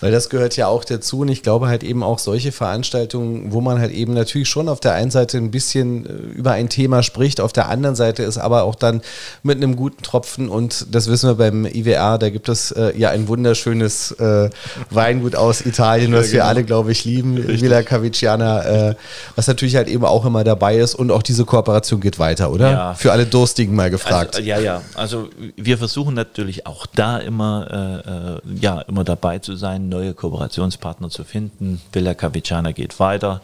Weil 0.00 0.12
das 0.12 0.28
gehört 0.28 0.56
ja 0.56 0.66
auch 0.68 0.84
dazu 0.84 1.20
und 1.20 1.28
ich 1.28 1.42
glaube 1.42 1.68
halt 1.68 1.82
eben 1.82 2.02
auch 2.02 2.18
solche 2.18 2.52
Veranstaltungen, 2.52 3.52
wo 3.52 3.60
man 3.60 3.78
halt 3.80 3.92
eben 3.92 4.14
natürlich 4.14 4.48
schon 4.48 4.68
auf 4.68 4.80
der 4.80 4.94
einen 4.94 5.10
Seite 5.10 5.38
ein 5.38 5.50
bisschen 5.50 6.06
äh, 6.06 6.12
über 6.38 6.52
ein 6.52 6.68
Thema 6.68 7.02
spricht, 7.02 7.40
auf 7.40 7.52
der 7.52 7.68
anderen 7.68 7.96
Seite 7.96 8.22
ist 8.22 8.38
aber 8.38 8.64
auch 8.64 8.74
dann 8.74 9.02
mit 9.42 9.58
einem 9.58 9.76
guten 9.76 10.02
Tropfen 10.02 10.48
und 10.48 10.86
das 10.94 11.08
wissen 11.08 11.28
wir 11.28 11.34
beim 11.34 11.66
IWR, 11.66 12.18
da 12.18 12.30
gibt 12.30 12.48
es 12.48 12.70
äh, 12.72 12.96
ja 12.96 13.10
ein 13.10 13.28
wunderschönes 13.28 14.12
äh, 14.12 14.50
Weingut 14.90 15.36
aus 15.36 15.64
Italien, 15.64 16.12
was 16.12 16.26
ja, 16.26 16.32
genau. 16.32 16.32
wir 16.32 16.44
alle, 16.46 16.64
glaube 16.64 16.92
ich, 16.92 17.04
lieben, 17.04 17.36
Richtig. 17.36 17.62
Villa 17.62 17.82
Caviciana, 17.82 18.90
äh, 18.90 18.94
was 19.36 19.46
natürlich 19.46 19.76
halt 19.76 19.88
eben 19.88 20.04
auch 20.04 20.24
immer 20.24 20.44
dabei 20.44 20.76
ist 20.76 20.94
und 20.94 21.10
auch 21.10 21.22
diese 21.22 21.44
Kooperation 21.44 22.00
geht 22.00 22.18
weiter, 22.18 22.50
oder? 22.50 22.70
Ja. 22.70 22.94
Für 22.94 23.12
alle 23.12 23.26
Durstigen 23.26 23.74
mal 23.74 23.90
gefragt. 23.90 24.36
Also, 24.36 24.46
ja, 24.46 24.58
ja, 24.58 24.82
also 24.94 25.28
wir 25.56 25.78
versuchen 25.78 26.14
natürlich 26.14 26.66
auch 26.66 26.86
da 26.86 27.18
immer, 27.18 28.40
äh, 28.46 28.60
ja, 28.60 28.80
immer 28.82 29.04
dabei 29.04 29.38
zu 29.38 29.47
sein, 29.56 29.88
neue 29.88 30.14
Kooperationspartner 30.14 31.10
zu 31.10 31.24
finden. 31.24 31.80
Villa 31.92 32.14
Capiciana 32.14 32.72
geht 32.72 32.98
weiter. 33.00 33.40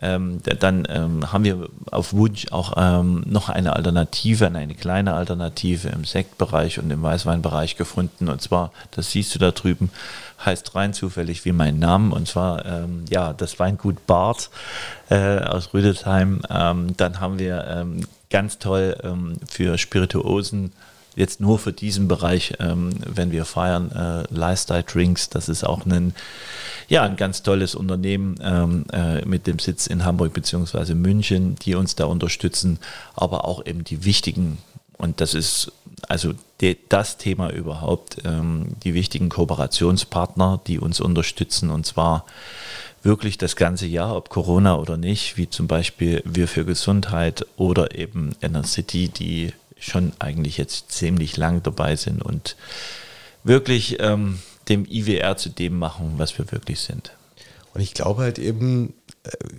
Ähm, 0.00 0.40
dann 0.42 0.86
ähm, 0.88 1.32
haben 1.32 1.44
wir 1.44 1.68
auf 1.90 2.12
Wunsch 2.12 2.46
auch 2.50 2.74
ähm, 2.76 3.22
noch 3.26 3.48
eine 3.48 3.74
Alternative, 3.74 4.46
eine 4.46 4.74
kleine 4.74 5.14
Alternative 5.14 5.88
im 5.88 6.04
Sektbereich 6.04 6.78
und 6.78 6.90
im 6.90 7.02
Weißweinbereich 7.02 7.76
gefunden. 7.76 8.28
Und 8.28 8.42
zwar, 8.42 8.72
das 8.90 9.10
siehst 9.10 9.34
du 9.34 9.38
da 9.38 9.50
drüben, 9.52 9.90
heißt 10.44 10.74
rein 10.74 10.92
zufällig 10.92 11.44
wie 11.44 11.52
mein 11.52 11.78
Name. 11.78 12.14
Und 12.14 12.28
zwar, 12.28 12.64
ähm, 12.66 13.04
ja, 13.10 13.32
das 13.32 13.58
Weingut 13.58 14.06
Bart 14.06 14.50
äh, 15.08 15.38
aus 15.38 15.72
Rüdesheim. 15.72 16.42
Ähm, 16.50 16.96
dann 16.96 17.20
haben 17.20 17.38
wir 17.38 17.64
ähm, 17.68 18.06
ganz 18.30 18.58
toll 18.58 18.96
für 19.46 19.76
Spirituosen 19.76 20.72
jetzt 21.16 21.40
nur 21.40 21.58
für 21.58 21.72
diesen 21.72 22.08
Bereich, 22.08 22.54
ähm, 22.58 22.90
wenn 23.06 23.32
wir 23.32 23.44
feiern, 23.44 23.90
äh, 23.92 24.34
Lifestyle 24.34 24.82
Drinks, 24.82 25.28
das 25.28 25.48
ist 25.48 25.64
auch 25.64 25.84
ein, 25.86 26.14
ja, 26.88 27.02
ein 27.02 27.16
ganz 27.16 27.42
tolles 27.42 27.74
Unternehmen 27.74 28.36
ähm, 28.42 28.84
äh, 28.92 29.24
mit 29.24 29.46
dem 29.46 29.58
Sitz 29.58 29.86
in 29.86 30.04
Hamburg 30.04 30.32
bzw. 30.32 30.94
München, 30.94 31.56
die 31.56 31.74
uns 31.74 31.94
da 31.94 32.06
unterstützen, 32.06 32.78
aber 33.14 33.44
auch 33.44 33.64
eben 33.66 33.84
die 33.84 34.04
wichtigen, 34.04 34.58
und 34.98 35.20
das 35.20 35.34
ist 35.34 35.72
also 36.08 36.32
de, 36.60 36.76
das 36.88 37.18
Thema 37.18 37.50
überhaupt, 37.50 38.18
ähm, 38.24 38.68
die 38.82 38.94
wichtigen 38.94 39.28
Kooperationspartner, 39.28 40.60
die 40.66 40.78
uns 40.78 41.00
unterstützen, 41.00 41.70
und 41.70 41.86
zwar 41.86 42.24
wirklich 43.02 43.38
das 43.38 43.56
ganze 43.56 43.86
Jahr, 43.86 44.16
ob 44.16 44.28
Corona 44.28 44.76
oder 44.76 44.96
nicht, 44.96 45.36
wie 45.36 45.50
zum 45.50 45.66
Beispiel 45.66 46.22
Wir 46.24 46.46
für 46.46 46.64
Gesundheit 46.64 47.44
oder 47.56 47.96
eben 47.96 48.32
Inner 48.40 48.64
City, 48.64 49.08
die 49.08 49.52
schon 49.82 50.12
eigentlich 50.20 50.56
jetzt 50.56 50.92
ziemlich 50.92 51.36
lang 51.36 51.62
dabei 51.62 51.96
sind 51.96 52.22
und 52.22 52.56
wirklich 53.42 53.98
ähm, 54.00 54.38
dem 54.68 54.86
IWR 54.88 55.36
zu 55.36 55.48
dem 55.48 55.78
machen, 55.78 56.14
was 56.18 56.38
wir 56.38 56.50
wirklich 56.52 56.80
sind. 56.80 57.12
Und 57.74 57.80
ich 57.80 57.92
glaube 57.92 58.22
halt 58.22 58.38
eben, 58.38 58.94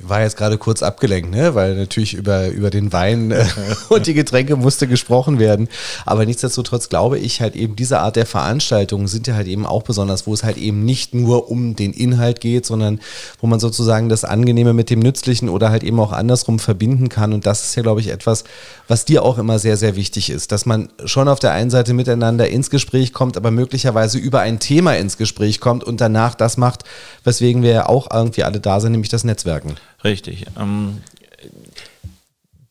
war 0.01 0.21
jetzt 0.21 0.35
gerade 0.35 0.57
kurz 0.57 0.83
abgelenkt, 0.83 1.31
ne? 1.31 1.55
weil 1.55 1.75
natürlich 1.75 2.13
über, 2.13 2.49
über 2.49 2.69
den 2.69 2.91
Wein 2.91 3.31
äh, 3.31 3.45
und 3.89 4.07
die 4.07 4.13
Getränke 4.13 4.57
musste 4.57 4.87
gesprochen 4.87 5.39
werden. 5.39 5.69
Aber 6.05 6.25
nichtsdestotrotz 6.25 6.89
glaube 6.89 7.17
ich 7.17 7.39
halt 7.39 7.55
eben, 7.55 7.77
diese 7.77 7.99
Art 7.99 8.17
der 8.17 8.25
Veranstaltungen 8.25 9.07
sind 9.07 9.25
ja 9.25 9.35
halt 9.35 9.47
eben 9.47 9.65
auch 9.65 9.83
besonders, 9.83 10.27
wo 10.27 10.33
es 10.33 10.43
halt 10.43 10.57
eben 10.57 10.83
nicht 10.83 11.13
nur 11.13 11.49
um 11.49 11.77
den 11.77 11.93
Inhalt 11.93 12.41
geht, 12.41 12.65
sondern 12.65 12.99
wo 13.39 13.47
man 13.47 13.61
sozusagen 13.61 14.09
das 14.09 14.25
Angenehme 14.25 14.73
mit 14.73 14.89
dem 14.89 14.99
Nützlichen 14.99 15.47
oder 15.47 15.69
halt 15.69 15.83
eben 15.83 15.99
auch 16.01 16.11
andersrum 16.11 16.59
verbinden 16.59 17.07
kann. 17.07 17.31
Und 17.31 17.45
das 17.45 17.63
ist 17.63 17.75
ja, 17.75 17.83
glaube 17.83 18.01
ich, 18.01 18.09
etwas, 18.09 18.43
was 18.89 19.05
dir 19.05 19.23
auch 19.23 19.37
immer 19.37 19.59
sehr, 19.59 19.77
sehr 19.77 19.95
wichtig 19.95 20.29
ist, 20.29 20.51
dass 20.51 20.65
man 20.65 20.89
schon 21.05 21.29
auf 21.29 21.39
der 21.39 21.53
einen 21.53 21.69
Seite 21.69 21.93
miteinander 21.93 22.49
ins 22.49 22.69
Gespräch 22.69 23.13
kommt, 23.13 23.37
aber 23.37 23.49
möglicherweise 23.49 24.17
über 24.17 24.41
ein 24.41 24.59
Thema 24.59 24.97
ins 24.97 25.15
Gespräch 25.15 25.61
kommt 25.61 25.85
und 25.85 26.01
danach 26.01 26.35
das 26.35 26.57
macht, 26.57 26.83
weswegen 27.23 27.63
wir 27.63 27.71
ja 27.71 27.85
auch 27.87 28.11
irgendwie 28.11 28.43
alle 28.43 28.59
da 28.59 28.81
sind, 28.81 28.91
nämlich 28.91 29.09
das 29.09 29.23
Netzwerken. 29.53 29.75
Richtig. 30.03 30.45
Ähm, 30.57 31.01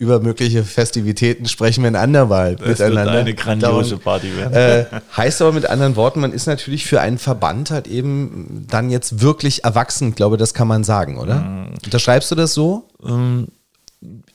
über 0.00 0.18
mögliche 0.18 0.64
Festivitäten 0.64 1.46
sprechen 1.46 1.82
wir 1.84 1.88
in 1.88 1.94
andermal 1.94 2.56
das 2.56 2.78
miteinander. 2.78 3.12
Wird 3.12 3.20
eine 3.20 3.34
grandiose 3.34 3.98
Party 3.98 4.34
werden. 4.34 4.54
Äh, 4.54 4.86
heißt 5.14 5.42
aber 5.42 5.52
mit 5.52 5.66
anderen 5.66 5.94
Worten, 5.94 6.20
man 6.20 6.32
ist 6.32 6.46
natürlich 6.46 6.86
für 6.86 7.02
einen 7.02 7.18
Verband 7.18 7.70
halt 7.70 7.86
eben 7.86 8.64
dann 8.66 8.88
jetzt 8.88 9.20
wirklich 9.20 9.64
erwachsen. 9.64 10.08
Ich 10.08 10.14
glaube, 10.14 10.38
das 10.38 10.54
kann 10.54 10.66
man 10.66 10.84
sagen, 10.84 11.18
oder? 11.18 11.40
Mhm. 11.40 11.74
Unterschreibst 11.84 12.30
du 12.30 12.34
das 12.34 12.54
so? 12.54 12.88
Ähm, 13.04 13.48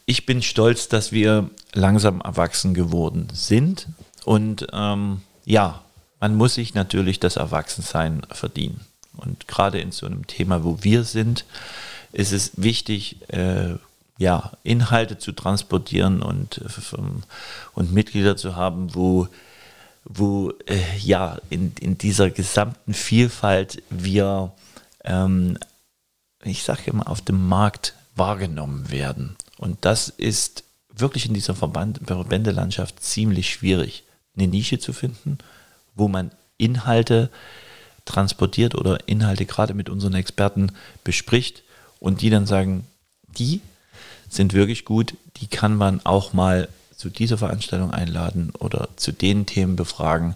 ich 0.05 0.27
bin 0.27 0.43
stolz, 0.43 0.87
dass 0.87 1.11
wir 1.11 1.49
langsam 1.73 2.21
erwachsen 2.21 2.75
geworden 2.75 3.29
sind. 3.33 3.87
Und 4.23 4.67
ähm, 4.71 5.21
ja, 5.45 5.81
man 6.19 6.35
muss 6.35 6.53
sich 6.53 6.75
natürlich 6.75 7.19
das 7.19 7.37
Erwachsensein 7.37 8.21
verdienen. 8.31 8.81
Und 9.17 9.47
gerade 9.47 9.79
in 9.79 9.91
so 9.91 10.05
einem 10.05 10.27
Thema, 10.27 10.63
wo 10.63 10.77
wir 10.81 11.03
sind, 11.05 11.43
ist 12.11 12.33
es 12.33 12.51
wichtig, 12.55 13.17
äh, 13.29 13.77
ja, 14.17 14.51
Inhalte 14.63 15.17
zu 15.17 15.33
transportieren 15.33 16.21
und, 16.21 16.61
und 17.73 17.93
Mitglieder 17.93 18.37
zu 18.37 18.55
haben, 18.55 18.95
wo, 18.95 19.27
wo 20.05 20.51
äh, 20.67 20.97
ja, 20.99 21.39
in, 21.49 21.73
in 21.79 21.97
dieser 21.97 22.29
gesamten 22.29 22.93
Vielfalt 22.93 23.81
wir, 23.89 24.53
ähm, 25.03 25.57
ich 26.43 26.63
sage 26.63 26.91
immer, 26.91 27.09
auf 27.09 27.21
dem 27.21 27.47
Markt 27.47 27.93
wahrgenommen 28.15 28.89
werden. 28.89 29.35
Und 29.57 29.83
das 29.83 30.09
ist 30.09 30.63
wirklich 30.93 31.25
in 31.25 31.33
dieser 31.33 31.55
Verband, 31.55 31.99
Verbändelandschaft 32.05 33.03
ziemlich 33.03 33.49
schwierig, 33.49 34.03
eine 34.37 34.47
Nische 34.47 34.79
zu 34.79 34.93
finden, 34.93 35.37
wo 35.93 36.07
man 36.07 36.31
Inhalte 36.57 37.29
transportiert 38.05 38.75
oder 38.75 39.07
Inhalte 39.07 39.45
gerade 39.45 39.73
mit 39.73 39.89
unseren 39.89 40.13
Experten 40.13 40.71
bespricht 41.03 41.63
und 41.99 42.21
die 42.21 42.29
dann 42.29 42.45
sagen, 42.45 42.87
die 43.37 43.61
sind 44.35 44.53
wirklich 44.53 44.85
gut. 44.85 45.15
Die 45.37 45.47
kann 45.47 45.75
man 45.75 46.05
auch 46.05 46.33
mal 46.33 46.67
zu 46.95 47.09
dieser 47.09 47.37
Veranstaltung 47.37 47.91
einladen 47.91 48.51
oder 48.59 48.89
zu 48.95 49.11
den 49.11 49.45
Themen 49.45 49.75
befragen. 49.75 50.35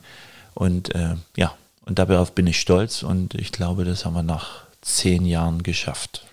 Und 0.53 0.93
äh, 0.95 1.15
ja, 1.35 1.53
und 1.85 1.99
darauf 1.99 2.33
bin 2.33 2.47
ich 2.47 2.59
stolz 2.59 3.03
und 3.03 3.33
ich 3.35 3.51
glaube, 3.51 3.85
das 3.85 4.05
haben 4.05 4.13
wir 4.13 4.23
nach 4.23 4.63
zehn 4.81 5.25
Jahren 5.25 5.63
geschafft. 5.63 6.25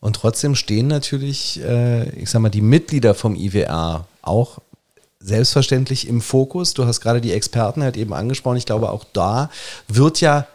Und 0.00 0.16
trotzdem 0.16 0.54
stehen 0.54 0.86
natürlich, 0.86 1.62
äh, 1.62 2.08
ich 2.10 2.30
sag 2.30 2.40
mal, 2.40 2.50
die 2.50 2.60
Mitglieder 2.60 3.14
vom 3.14 3.36
IWR 3.36 4.06
auch 4.22 4.58
selbstverständlich 5.20 6.06
im 6.08 6.20
Fokus. 6.20 6.74
Du 6.74 6.84
hast 6.84 7.00
gerade 7.00 7.20
die 7.20 7.32
Experten 7.32 7.82
halt 7.82 7.96
eben 7.96 8.12
angesprochen. 8.12 8.58
Ich 8.58 8.66
glaube, 8.66 8.90
auch 8.90 9.04
da 9.12 9.50
wird 9.88 10.20
ja 10.20 10.46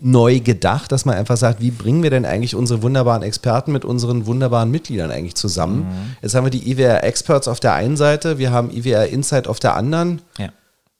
neu 0.00 0.40
gedacht, 0.40 0.92
dass 0.92 1.04
man 1.04 1.16
einfach 1.16 1.36
sagt, 1.36 1.60
wie 1.60 1.70
bringen 1.70 2.02
wir 2.02 2.10
denn 2.10 2.24
eigentlich 2.24 2.54
unsere 2.54 2.82
wunderbaren 2.82 3.22
Experten 3.22 3.72
mit 3.72 3.84
unseren 3.84 4.26
wunderbaren 4.26 4.70
Mitgliedern 4.70 5.10
eigentlich 5.10 5.34
zusammen? 5.34 5.80
Mhm. 5.80 6.16
Jetzt 6.22 6.34
haben 6.34 6.44
wir 6.44 6.50
die 6.50 6.70
IWR 6.70 7.04
Experts 7.04 7.48
auf 7.48 7.60
der 7.60 7.74
einen 7.74 7.96
Seite, 7.96 8.38
wir 8.38 8.50
haben 8.50 8.70
IWR 8.70 9.06
Insight 9.06 9.48
auf 9.48 9.58
der 9.58 9.76
anderen. 9.76 10.22
Ja. 10.38 10.50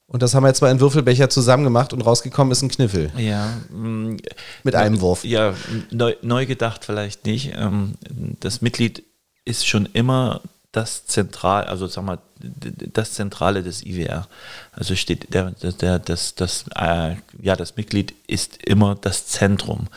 Und 0.08 0.22
das 0.22 0.34
haben 0.34 0.44
wir 0.44 0.48
jetzt 0.48 0.62
mal 0.62 0.70
in 0.70 0.80
Würfelbecher 0.80 1.28
zusammen 1.28 1.64
gemacht 1.64 1.92
und 1.92 2.00
rausgekommen 2.00 2.52
ist 2.52 2.62
ein 2.62 2.68
Kniffel. 2.68 3.10
Ja. 3.16 3.48
Mm, 3.70 4.16
mit 4.62 4.74
einem 4.76 5.00
Wurf. 5.00 5.24
Ja, 5.24 5.54
neu, 5.90 6.14
neu 6.22 6.46
gedacht 6.46 6.84
vielleicht 6.84 7.26
nicht. 7.26 7.52
Ähm, 7.56 7.94
das 8.40 8.62
Mitglied 8.62 9.02
ist 9.44 9.66
schon 9.66 9.86
immer 9.92 10.42
das 10.72 11.06
Zentral, 11.06 11.64
also 11.64 11.86
sag 11.86 12.04
mal, 12.04 12.18
das 12.38 13.14
Zentrale 13.14 13.62
des 13.62 13.84
IWR. 13.84 14.28
Also 14.72 14.94
steht 14.94 15.32
der, 15.32 15.52
der, 15.52 15.98
das, 15.98 16.34
das, 16.34 16.64
äh, 16.74 17.16
ja, 17.40 17.56
das 17.56 17.76
Mitglied 17.76 18.14
ist 18.26 18.62
immer 18.62 18.94
das 18.94 19.26
Zentrum. 19.26 19.88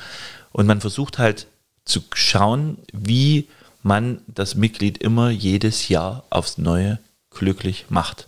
Und 0.51 0.67
man 0.67 0.81
versucht 0.81 1.17
halt 1.17 1.47
zu 1.85 2.01
schauen, 2.13 2.77
wie 2.93 3.47
man 3.81 4.21
das 4.27 4.55
Mitglied 4.55 4.97
immer 4.99 5.29
jedes 5.29 5.89
Jahr 5.89 6.23
aufs 6.29 6.57
Neue 6.57 6.99
glücklich 7.29 7.85
macht. 7.89 8.27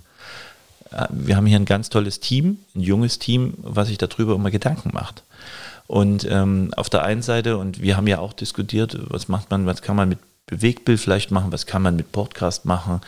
Äh, 0.91 1.07
wir 1.09 1.35
haben 1.35 1.45
hier 1.45 1.59
ein 1.59 1.65
ganz 1.65 1.89
tolles 1.89 2.19
Team, 2.19 2.59
ein 2.75 2.81
junges 2.81 3.19
Team, 3.19 3.53
was 3.57 3.87
sich 3.87 3.97
darüber 3.97 4.35
immer 4.35 4.51
Gedanken 4.51 4.91
macht. 4.93 5.23
Und 5.87 6.25
ähm, 6.29 6.73
auf 6.77 6.89
der 6.89 7.03
einen 7.03 7.21
Seite, 7.21 7.57
und 7.57 7.81
wir 7.81 7.97
haben 7.97 8.07
ja 8.07 8.19
auch 8.19 8.33
diskutiert, 8.33 8.97
was 9.09 9.27
macht 9.27 9.51
man, 9.51 9.65
was 9.65 9.81
kann 9.81 9.95
man 9.95 10.07
mit 10.07 10.19
Bewegtbild 10.47 10.99
vielleicht 10.99 11.31
machen, 11.31 11.51
was 11.51 11.65
kann 11.65 11.81
man 11.81 11.95
mit 11.95 12.11
Podcast 12.11 12.65
machen, 12.65 13.01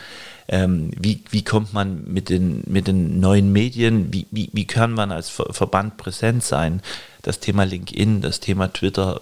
ähm, 0.47 0.91
wie, 0.97 1.23
wie 1.29 1.43
kommt 1.43 1.73
man 1.73 2.03
mit 2.05 2.29
den, 2.29 2.63
mit 2.67 2.87
den 2.87 3.19
neuen 3.19 3.51
Medien, 3.51 4.13
wie, 4.13 4.27
wie, 4.31 4.49
wie 4.53 4.65
kann 4.65 4.93
man 4.93 5.11
als 5.11 5.29
Verband 5.29 5.97
präsent 5.97 6.43
sein, 6.43 6.81
das 7.21 7.39
Thema 7.39 7.63
LinkedIn, 7.63 8.21
das 8.21 8.39
Thema 8.39 8.71
Twitter. 8.71 9.21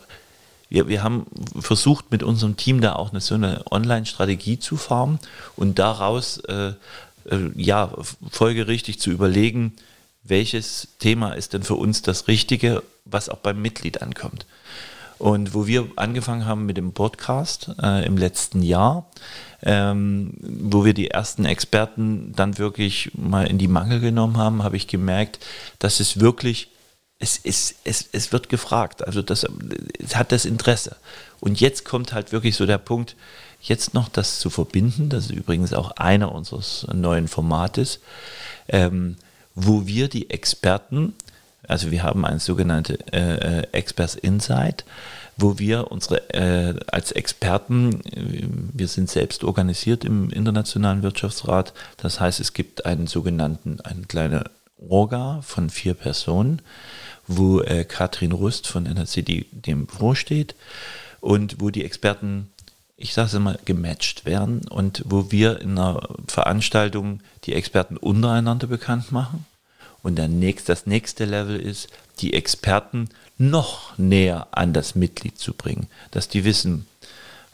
Wir, 0.69 0.87
wir 0.87 1.03
haben 1.03 1.25
versucht 1.59 2.11
mit 2.11 2.23
unserem 2.23 2.57
Team 2.57 2.81
da 2.81 2.93
auch 2.93 3.11
eine, 3.11 3.21
so 3.21 3.35
eine 3.35 3.63
Online-Strategie 3.69 4.59
zu 4.59 4.77
formen 4.77 5.19
und 5.55 5.79
daraus 5.79 6.37
äh, 6.37 6.73
äh, 7.29 7.37
ja, 7.55 7.91
folgerichtig 8.29 8.99
zu 8.99 9.11
überlegen, 9.11 9.73
welches 10.23 10.89
Thema 10.99 11.33
ist 11.33 11.53
denn 11.53 11.63
für 11.63 11.75
uns 11.75 12.01
das 12.01 12.27
Richtige, 12.27 12.83
was 13.05 13.29
auch 13.29 13.39
beim 13.39 13.61
Mitglied 13.61 14.01
ankommt. 14.01 14.45
Und 15.21 15.53
wo 15.53 15.67
wir 15.67 15.87
angefangen 15.97 16.47
haben 16.47 16.65
mit 16.65 16.77
dem 16.77 16.93
Podcast 16.93 17.69
äh, 17.79 18.03
im 18.07 18.17
letzten 18.17 18.63
Jahr, 18.63 19.05
ähm, 19.61 20.33
wo 20.41 20.83
wir 20.83 20.95
die 20.95 21.11
ersten 21.11 21.45
Experten 21.45 22.33
dann 22.35 22.57
wirklich 22.57 23.11
mal 23.13 23.45
in 23.45 23.59
die 23.59 23.67
Mangel 23.67 23.99
genommen 23.99 24.37
haben, 24.37 24.63
habe 24.63 24.77
ich 24.77 24.87
gemerkt, 24.87 25.37
dass 25.77 25.99
es 25.99 26.19
wirklich, 26.19 26.71
es, 27.19 27.39
es, 27.43 27.75
es, 27.83 28.09
es 28.11 28.31
wird 28.31 28.49
gefragt, 28.49 29.05
also 29.05 29.21
das, 29.21 29.45
es 29.99 30.15
hat 30.15 30.31
das 30.31 30.45
Interesse. 30.45 30.95
Und 31.39 31.59
jetzt 31.61 31.85
kommt 31.85 32.13
halt 32.13 32.31
wirklich 32.31 32.55
so 32.55 32.65
der 32.65 32.79
Punkt, 32.79 33.15
jetzt 33.61 33.93
noch 33.93 34.09
das 34.09 34.39
zu 34.39 34.49
verbinden, 34.49 35.09
das 35.09 35.25
ist 35.25 35.33
übrigens 35.33 35.71
auch 35.71 35.91
einer 35.91 36.31
unseres 36.31 36.87
neuen 36.91 37.27
Formates, 37.27 37.99
ähm, 38.69 39.17
wo 39.53 39.85
wir 39.85 40.07
die 40.07 40.31
Experten 40.31 41.13
also 41.71 41.89
wir 41.89 42.03
haben 42.03 42.25
ein 42.25 42.39
sogenannte 42.39 42.99
äh, 43.13 43.59
äh, 43.59 43.67
Experts 43.71 44.15
Insight, 44.15 44.83
wo 45.37 45.57
wir 45.57 45.89
unsere 45.89 46.29
äh, 46.33 46.75
als 46.87 47.13
Experten, 47.13 48.01
äh, 48.11 48.43
wir 48.73 48.89
sind 48.89 49.09
selbst 49.09 49.45
organisiert 49.45 50.03
im 50.03 50.29
Internationalen 50.31 51.01
Wirtschaftsrat, 51.01 51.73
das 51.95 52.19
heißt 52.19 52.41
es 52.41 52.51
gibt 52.51 52.85
einen 52.85 53.07
sogenannten, 53.07 53.79
eine 53.81 54.01
kleine 54.01 54.43
Orga 54.89 55.41
von 55.43 55.69
vier 55.69 55.93
Personen, 55.93 56.61
wo 57.25 57.61
äh, 57.61 57.85
Katrin 57.85 58.33
Rust 58.33 58.67
von 58.67 58.85
NRC 58.85 59.45
dem 59.51 59.87
vorsteht 59.87 60.55
und 61.21 61.61
wo 61.61 61.69
die 61.69 61.85
Experten, 61.85 62.49
ich 62.97 63.13
sage 63.13 63.27
es 63.27 63.33
immer, 63.33 63.55
gematcht 63.63 64.25
werden 64.25 64.67
und 64.67 65.03
wo 65.05 65.31
wir 65.31 65.61
in 65.61 65.77
einer 65.77 66.05
Veranstaltung 66.27 67.21
die 67.45 67.53
Experten 67.53 67.95
untereinander 67.95 68.67
bekannt 68.67 69.13
machen. 69.13 69.45
Und 70.03 70.15
der 70.15 70.27
nächst, 70.27 70.69
das 70.69 70.87
nächste 70.87 71.25
Level 71.25 71.59
ist, 71.59 71.89
die 72.19 72.33
Experten 72.33 73.09
noch 73.37 73.97
näher 73.97 74.47
an 74.51 74.73
das 74.73 74.95
Mitglied 74.95 75.37
zu 75.37 75.53
bringen, 75.53 75.87
dass 76.11 76.27
die 76.27 76.43
wissen, 76.43 76.87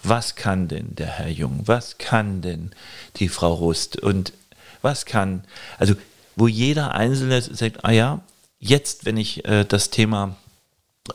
was 0.03 0.35
kann 0.35 0.67
denn 0.67 0.95
der 0.95 1.07
Herr 1.07 1.29
Jung, 1.29 1.61
was 1.65 1.97
kann 1.97 2.41
denn 2.41 2.71
die 3.17 3.29
Frau 3.29 3.53
Rust 3.53 4.01
und 4.01 4.33
was 4.81 5.05
kann, 5.05 5.43
also 5.77 5.95
wo 6.35 6.47
jeder 6.47 6.93
Einzelne 6.93 7.41
sagt, 7.41 7.83
ah 7.83 7.91
ja, 7.91 8.21
jetzt, 8.59 9.05
wenn 9.05 9.17
ich 9.17 9.45
äh, 9.45 9.65
das 9.65 9.89
Thema 9.89 10.35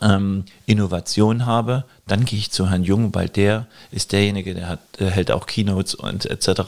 ähm, 0.01 0.45
Innovation 0.67 1.47
habe, 1.47 1.85
dann 2.07 2.25
gehe 2.25 2.39
ich 2.39 2.51
zu 2.51 2.71
Herrn 2.71 2.83
Jung, 2.83 3.15
weil 3.15 3.29
der 3.29 3.67
ist 3.91 4.13
derjenige, 4.13 4.55
der, 4.55 4.69
hat, 4.69 4.81
der 4.99 5.11
hält 5.11 5.31
auch 5.31 5.47
Keynotes 5.47 5.95
und 5.95 6.27
etc. 6.27 6.63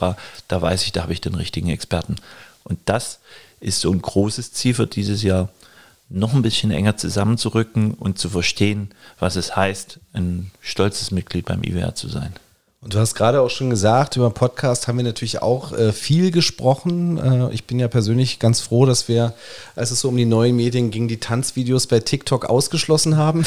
Da 0.48 0.62
weiß 0.62 0.85
ich, 0.85 0.92
da 0.92 1.03
habe 1.03 1.12
ich 1.12 1.20
den 1.20 1.35
richtigen 1.35 1.70
Experten. 1.70 2.16
Und 2.64 2.79
das 2.85 3.20
ist 3.64 3.81
so 3.81 3.90
ein 3.90 4.03
großes 4.03 4.53
Ziel 4.53 4.74
für 4.74 4.87
dieses 4.87 5.22
Jahr, 5.22 5.48
noch 6.11 6.35
ein 6.35 6.42
bisschen 6.42 6.70
enger 6.70 6.96
zusammenzurücken 6.96 7.94
und 7.94 8.18
zu 8.18 8.29
verstehen, 8.29 8.90
was 9.18 9.37
es 9.37 9.57
heißt, 9.57 10.00
ein 10.12 10.50
stolzes 10.61 11.11
Mitglied 11.11 11.46
beim 11.46 11.62
IWR 11.64 11.94
zu 11.94 12.09
sein. 12.09 12.35
Und 12.85 12.92
du 12.92 12.98
hast 12.98 13.14
gerade 13.14 13.40
auch 13.40 13.48
schon 13.48 13.70
gesagt, 13.70 14.16
über 14.16 14.29
Podcast 14.29 14.87
haben 14.87 14.98
wir 14.98 15.05
natürlich 15.05 15.40
auch 15.40 15.72
äh, 15.72 15.90
viel 15.90 16.31
gesprochen. 16.31 17.16
Äh, 17.16 17.55
ich 17.55 17.64
bin 17.64 17.79
ja 17.79 17.88
persönlich 17.88 18.38
ganz 18.38 18.61
froh, 18.61 18.85
dass 18.85 19.09
wir, 19.09 19.33
als 19.74 19.90
es 19.90 20.00
so 20.00 20.09
um 20.11 20.16
die 20.18 20.27
neuen 20.27 20.55
Medien 20.55 20.90
ging, 20.90 21.09
die 21.09 21.16
Tanzvideos 21.16 21.87
bei 21.87 22.00
TikTok 22.00 22.44
ausgeschlossen 22.44 23.16
haben. 23.16 23.46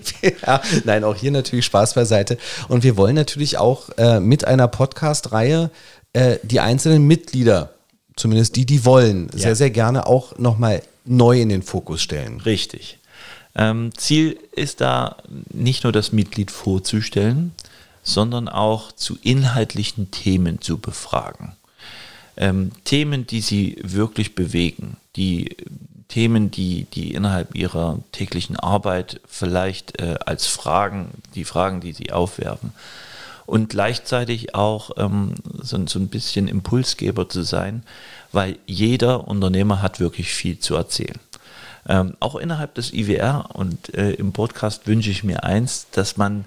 nein, 0.84 1.04
auch 1.04 1.14
hier 1.14 1.30
natürlich 1.30 1.66
Spaß 1.66 1.92
beiseite. 1.92 2.38
Und 2.68 2.84
wir 2.84 2.96
wollen 2.96 3.14
natürlich 3.14 3.58
auch 3.58 3.90
äh, 3.98 4.18
mit 4.18 4.46
einer 4.46 4.66
Podcast-Reihe 4.66 5.70
äh, 6.14 6.38
die 6.42 6.60
einzelnen 6.60 7.06
Mitglieder, 7.06 7.73
zumindest 8.16 8.56
die, 8.56 8.66
die 8.66 8.84
wollen, 8.84 9.28
ja. 9.32 9.38
sehr, 9.38 9.56
sehr 9.56 9.70
gerne 9.70 10.06
auch 10.06 10.38
nochmal 10.38 10.82
neu 11.04 11.40
in 11.40 11.48
den 11.48 11.62
Fokus 11.62 12.02
stellen. 12.02 12.40
Richtig. 12.40 12.98
Ähm, 13.54 13.92
Ziel 13.96 14.38
ist 14.52 14.80
da 14.80 15.16
nicht 15.52 15.84
nur 15.84 15.92
das 15.92 16.12
Mitglied 16.12 16.50
vorzustellen, 16.50 17.52
sondern 18.02 18.48
auch 18.48 18.92
zu 18.92 19.16
inhaltlichen 19.22 20.10
Themen 20.10 20.60
zu 20.60 20.78
befragen. 20.78 21.52
Ähm, 22.36 22.72
Themen, 22.84 23.26
die 23.26 23.40
sie 23.40 23.78
wirklich 23.82 24.34
bewegen, 24.34 24.96
die 25.16 25.56
Themen, 26.08 26.50
die, 26.50 26.86
die 26.92 27.14
innerhalb 27.14 27.54
ihrer 27.54 27.98
täglichen 28.12 28.56
Arbeit 28.56 29.20
vielleicht 29.26 30.00
äh, 30.00 30.16
als 30.26 30.46
Fragen, 30.46 31.08
die 31.34 31.44
Fragen, 31.44 31.80
die 31.80 31.92
sie 31.92 32.12
aufwerfen. 32.12 32.72
Und 33.46 33.68
gleichzeitig 33.68 34.54
auch 34.54 34.92
ähm, 34.96 35.34
so, 35.60 35.78
so 35.86 35.98
ein 35.98 36.08
bisschen 36.08 36.48
Impulsgeber 36.48 37.28
zu 37.28 37.42
sein, 37.42 37.82
weil 38.32 38.58
jeder 38.66 39.28
Unternehmer 39.28 39.82
hat 39.82 40.00
wirklich 40.00 40.32
viel 40.32 40.58
zu 40.58 40.74
erzählen. 40.74 41.18
Ähm, 41.86 42.16
auch 42.20 42.36
innerhalb 42.36 42.74
des 42.74 42.92
IWR 42.92 43.50
und 43.52 43.94
äh, 43.94 44.12
im 44.12 44.32
Podcast 44.32 44.86
wünsche 44.86 45.10
ich 45.10 45.22
mir 45.22 45.44
eins, 45.44 45.86
dass 45.90 46.16
man 46.16 46.46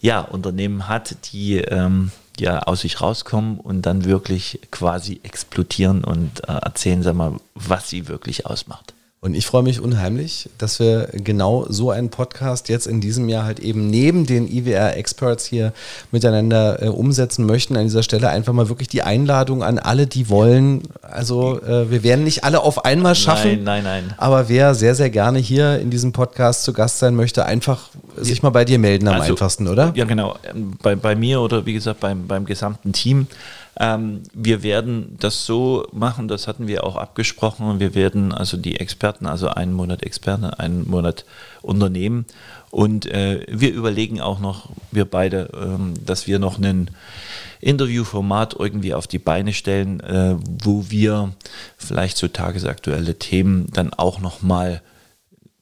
ja, 0.00 0.20
Unternehmen 0.20 0.88
hat, 0.88 1.32
die 1.32 1.56
ähm, 1.56 2.10
ja 2.38 2.60
aus 2.60 2.80
sich 2.80 3.00
rauskommen 3.00 3.58
und 3.58 3.82
dann 3.82 4.04
wirklich 4.04 4.60
quasi 4.70 5.20
explodieren 5.22 6.04
und 6.04 6.48
äh, 6.48 6.52
erzählen, 6.52 7.02
sag 7.02 7.14
mal, 7.14 7.36
was 7.54 7.90
sie 7.90 8.08
wirklich 8.08 8.46
ausmacht. 8.46 8.94
Und 9.20 9.34
ich 9.34 9.46
freue 9.46 9.64
mich 9.64 9.80
unheimlich, 9.80 10.48
dass 10.58 10.78
wir 10.78 11.08
genau 11.12 11.66
so 11.68 11.90
einen 11.90 12.08
Podcast 12.08 12.68
jetzt 12.68 12.86
in 12.86 13.00
diesem 13.00 13.28
Jahr 13.28 13.44
halt 13.44 13.58
eben 13.58 13.90
neben 13.90 14.26
den 14.26 14.46
IWR-Experts 14.46 15.44
hier 15.44 15.72
miteinander 16.12 16.80
äh, 16.80 16.86
umsetzen 16.86 17.44
möchten. 17.44 17.76
An 17.76 17.82
dieser 17.82 18.04
Stelle 18.04 18.28
einfach 18.28 18.52
mal 18.52 18.68
wirklich 18.68 18.86
die 18.86 19.02
Einladung 19.02 19.64
an 19.64 19.80
alle, 19.80 20.06
die 20.06 20.28
wollen. 20.28 20.82
Also 21.02 21.60
äh, 21.62 21.90
wir 21.90 22.04
werden 22.04 22.22
nicht 22.22 22.44
alle 22.44 22.60
auf 22.60 22.84
einmal 22.84 23.16
schaffen. 23.16 23.64
Nein, 23.64 23.82
nein, 23.82 24.04
nein. 24.06 24.14
Aber 24.18 24.48
wer 24.48 24.76
sehr, 24.76 24.94
sehr 24.94 25.10
gerne 25.10 25.40
hier 25.40 25.80
in 25.80 25.90
diesem 25.90 26.12
Podcast 26.12 26.62
zu 26.62 26.72
Gast 26.72 27.00
sein 27.00 27.16
möchte, 27.16 27.44
einfach 27.44 27.90
sich 28.16 28.44
mal 28.44 28.50
bei 28.50 28.64
dir 28.64 28.78
melden 28.78 29.08
am 29.08 29.14
also, 29.14 29.32
einfachsten, 29.32 29.66
oder? 29.66 29.92
Ja, 29.96 30.04
genau. 30.04 30.36
Bei, 30.80 30.94
bei 30.94 31.16
mir 31.16 31.40
oder 31.40 31.66
wie 31.66 31.72
gesagt 31.72 31.98
beim, 31.98 32.28
beim 32.28 32.44
gesamten 32.44 32.92
Team. 32.92 33.26
Ähm, 33.78 34.22
wir 34.34 34.62
werden 34.62 35.16
das 35.20 35.46
so 35.46 35.86
machen, 35.92 36.26
das 36.26 36.48
hatten 36.48 36.66
wir 36.66 36.84
auch 36.84 36.96
abgesprochen. 36.96 37.78
Wir 37.78 37.94
werden 37.94 38.32
also 38.32 38.56
die 38.56 38.80
Experten, 38.80 39.26
also 39.26 39.48
einen 39.48 39.72
Monat 39.72 40.02
Experte, 40.02 40.58
einen 40.58 40.88
Monat 40.88 41.24
Unternehmen. 41.62 42.26
Und 42.70 43.06
äh, 43.06 43.46
wir 43.48 43.72
überlegen 43.72 44.20
auch 44.20 44.40
noch, 44.40 44.70
wir 44.90 45.04
beide, 45.04 45.50
ähm, 45.54 45.94
dass 46.04 46.26
wir 46.26 46.38
noch 46.38 46.58
ein 46.58 46.90
Interviewformat 47.60 48.56
irgendwie 48.58 48.94
auf 48.94 49.06
die 49.06 49.18
Beine 49.18 49.52
stellen, 49.52 50.00
äh, 50.00 50.36
wo 50.62 50.86
wir 50.88 51.32
vielleicht 51.76 52.16
so 52.16 52.28
tagesaktuelle 52.28 53.18
Themen 53.18 53.68
dann 53.72 53.92
auch 53.92 54.20
nochmal 54.20 54.82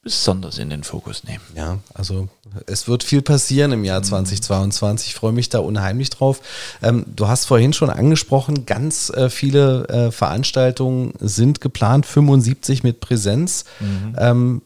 besonders 0.07 0.57
in 0.57 0.69
den 0.69 0.83
Fokus 0.83 1.23
nehmen. 1.23 1.43
Ja, 1.55 1.79
also 1.93 2.29
es 2.65 2.87
wird 2.87 3.03
viel 3.03 3.21
passieren 3.21 3.71
im 3.71 3.83
Jahr 3.83 4.01
2022. 4.01 5.09
Ich 5.09 5.15
freue 5.15 5.33
mich 5.33 5.49
da 5.49 5.59
unheimlich 5.59 6.09
drauf. 6.09 6.41
Ähm, 6.81 7.05
du 7.15 7.27
hast 7.27 7.45
vorhin 7.45 7.73
schon 7.73 7.89
angesprochen, 7.89 8.65
ganz 8.65 9.09
äh, 9.09 9.29
viele 9.29 9.87
äh, 9.89 10.11
Veranstaltungen 10.11 11.13
sind 11.19 11.61
geplant, 11.61 12.05
75 12.05 12.83
mit 12.83 12.99
Präsenz. 12.99 13.65
Mhm. 13.79 14.15
Ähm, 14.17 14.61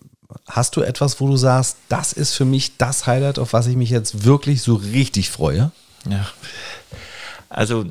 hast 0.47 0.75
du 0.75 0.81
etwas, 0.81 1.19
wo 1.19 1.27
du 1.27 1.37
sagst, 1.37 1.77
das 1.89 2.13
ist 2.13 2.33
für 2.33 2.45
mich 2.45 2.77
das 2.77 3.07
Highlight, 3.07 3.39
auf 3.39 3.53
was 3.53 3.67
ich 3.67 3.75
mich 3.75 3.89
jetzt 3.89 4.23
wirklich 4.23 4.61
so 4.61 4.75
richtig 4.75 5.29
freue? 5.29 5.71
Ja. 6.09 6.25
Also 7.51 7.85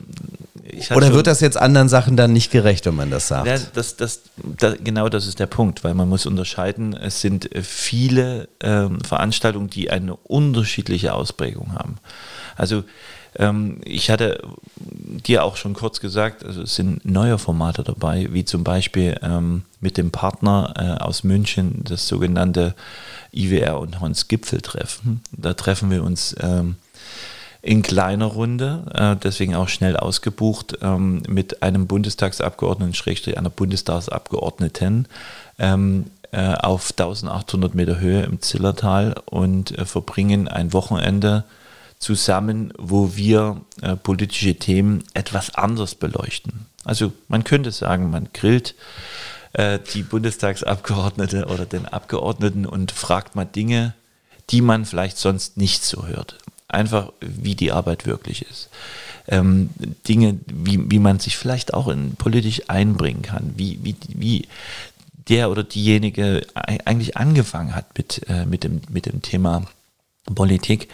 oder 0.94 1.12
wird 1.12 1.26
das 1.26 1.40
jetzt 1.40 1.56
anderen 1.56 1.88
Sachen 1.88 2.16
dann 2.16 2.32
nicht 2.32 2.50
gerecht, 2.50 2.86
wenn 2.86 2.94
man 2.94 3.10
das 3.10 3.28
sagt? 3.28 3.46
Ja, 3.46 3.56
das, 3.74 3.96
das, 3.96 4.22
das, 4.36 4.76
genau 4.82 5.08
das 5.08 5.26
ist 5.26 5.40
der 5.40 5.46
Punkt, 5.46 5.82
weil 5.82 5.94
man 5.94 6.08
muss 6.08 6.26
unterscheiden, 6.26 6.94
es 6.94 7.20
sind 7.20 7.50
viele 7.62 8.48
ähm, 8.60 9.00
Veranstaltungen, 9.00 9.68
die 9.68 9.90
eine 9.90 10.14
unterschiedliche 10.14 11.12
Ausprägung 11.12 11.74
haben. 11.74 11.98
Also 12.56 12.84
ähm, 13.36 13.80
ich 13.84 14.10
hatte 14.10 14.42
dir 15.26 15.44
auch 15.44 15.56
schon 15.56 15.74
kurz 15.74 16.00
gesagt, 16.00 16.44
also 16.44 16.62
es 16.62 16.74
sind 16.74 17.04
neue 17.04 17.38
Formate 17.38 17.82
dabei, 17.82 18.28
wie 18.30 18.44
zum 18.44 18.64
Beispiel 18.64 19.18
ähm, 19.22 19.62
mit 19.80 19.96
dem 19.96 20.10
Partner 20.10 20.74
äh, 20.76 21.02
aus 21.02 21.24
München, 21.24 21.82
das 21.84 22.08
sogenannte 22.08 22.74
IWR 23.32 23.78
und 23.78 24.00
Hans 24.00 24.28
Gipfeltreffen. 24.28 25.20
Da 25.32 25.54
treffen 25.54 25.90
wir 25.90 26.02
uns 26.02 26.34
ähm, 26.40 26.76
in 27.62 27.82
kleiner 27.82 28.26
Runde, 28.26 28.84
äh, 28.94 29.16
deswegen 29.22 29.54
auch 29.54 29.68
schnell 29.68 29.96
ausgebucht, 29.96 30.78
ähm, 30.82 31.22
mit 31.28 31.62
einem 31.62 31.86
Bundestagsabgeordneten, 31.86 32.94
Schrägstrich 32.94 33.36
einer 33.36 33.50
Bundestagsabgeordneten 33.50 35.08
ähm, 35.58 36.06
äh, 36.32 36.54
auf 36.54 36.90
1800 36.90 37.74
Meter 37.74 37.98
Höhe 37.98 38.22
im 38.22 38.40
Zillertal 38.40 39.14
und 39.26 39.76
äh, 39.76 39.84
verbringen 39.84 40.48
ein 40.48 40.72
Wochenende 40.72 41.44
zusammen, 41.98 42.72
wo 42.78 43.14
wir 43.14 43.60
äh, 43.82 43.94
politische 43.94 44.54
Themen 44.54 45.04
etwas 45.12 45.54
anders 45.54 45.94
beleuchten. 45.94 46.66
Also 46.84 47.12
man 47.28 47.44
könnte 47.44 47.72
sagen, 47.72 48.10
man 48.10 48.28
grillt 48.32 48.74
äh, 49.52 49.78
die 49.92 50.02
Bundestagsabgeordnete 50.02 51.44
oder 51.46 51.66
den 51.66 51.84
Abgeordneten 51.84 52.64
und 52.64 52.90
fragt 52.90 53.34
mal 53.34 53.44
Dinge, 53.44 53.92
die 54.48 54.62
man 54.62 54.86
vielleicht 54.86 55.18
sonst 55.18 55.58
nicht 55.58 55.84
so 55.84 56.06
hört 56.06 56.38
einfach, 56.70 57.12
wie 57.20 57.54
die 57.54 57.72
Arbeit 57.72 58.06
wirklich 58.06 58.42
ist. 58.42 58.68
Ähm, 59.28 59.70
Dinge, 60.08 60.38
wie, 60.46 60.90
wie 60.90 60.98
man 60.98 61.20
sich 61.20 61.36
vielleicht 61.36 61.74
auch 61.74 61.88
in 61.88 62.14
politisch 62.16 62.62
einbringen 62.68 63.22
kann, 63.22 63.52
wie, 63.56 63.78
wie, 63.82 63.96
wie 64.08 64.48
der 65.28 65.50
oder 65.50 65.62
diejenige 65.62 66.46
eigentlich 66.54 67.16
angefangen 67.16 67.74
hat 67.74 67.96
mit, 67.96 68.28
äh, 68.28 68.44
mit, 68.46 68.64
dem, 68.64 68.80
mit 68.90 69.06
dem 69.06 69.22
Thema 69.22 69.64
Politik. 70.34 70.88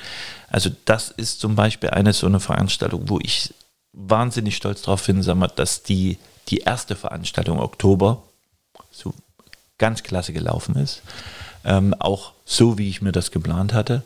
Also 0.48 0.70
das 0.84 1.10
ist 1.10 1.40
zum 1.40 1.56
Beispiel 1.56 1.90
eine 1.90 2.12
so 2.12 2.26
eine 2.26 2.40
Veranstaltung, 2.40 3.08
wo 3.08 3.18
ich 3.22 3.54
wahnsinnig 3.92 4.56
stolz 4.56 4.82
darauf 4.82 5.06
bin, 5.06 5.22
sag 5.22 5.36
mal, 5.36 5.48
dass 5.48 5.82
die, 5.82 6.18
die 6.48 6.58
erste 6.58 6.96
Veranstaltung 6.96 7.58
Oktober 7.58 8.22
so 8.90 9.14
ganz 9.78 10.02
klasse 10.02 10.32
gelaufen 10.32 10.76
ist. 10.76 11.02
Ähm, 11.64 11.94
auch 11.98 12.32
so, 12.44 12.78
wie 12.78 12.88
ich 12.88 13.02
mir 13.02 13.12
das 13.12 13.30
geplant 13.30 13.72
hatte. 13.72 14.02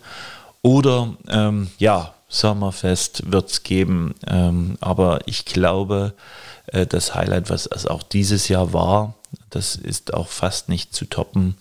Oder 0.63 1.15
ähm, 1.29 1.71
ja, 1.79 2.15
Sommerfest 2.29 3.31
wird 3.33 3.51
es 3.51 3.63
geben. 3.63 4.15
Ähm, 4.27 4.77
aber 4.81 5.21
ich 5.27 5.45
glaube, 5.45 6.15
äh, 6.67 6.87
das 6.87 7.15
Highlight, 7.15 7.51
was 7.51 7.67
es 7.67 7.87
auch 7.87 8.03
dieses 8.03 8.49
Jahr 8.49 8.73
war, 8.73 9.15
das 9.51 9.77
ist 9.77 10.15
auch 10.15 10.29
fast 10.29 10.69
nicht 10.69 10.95
zu 10.95 11.05
toppen, 11.05 11.57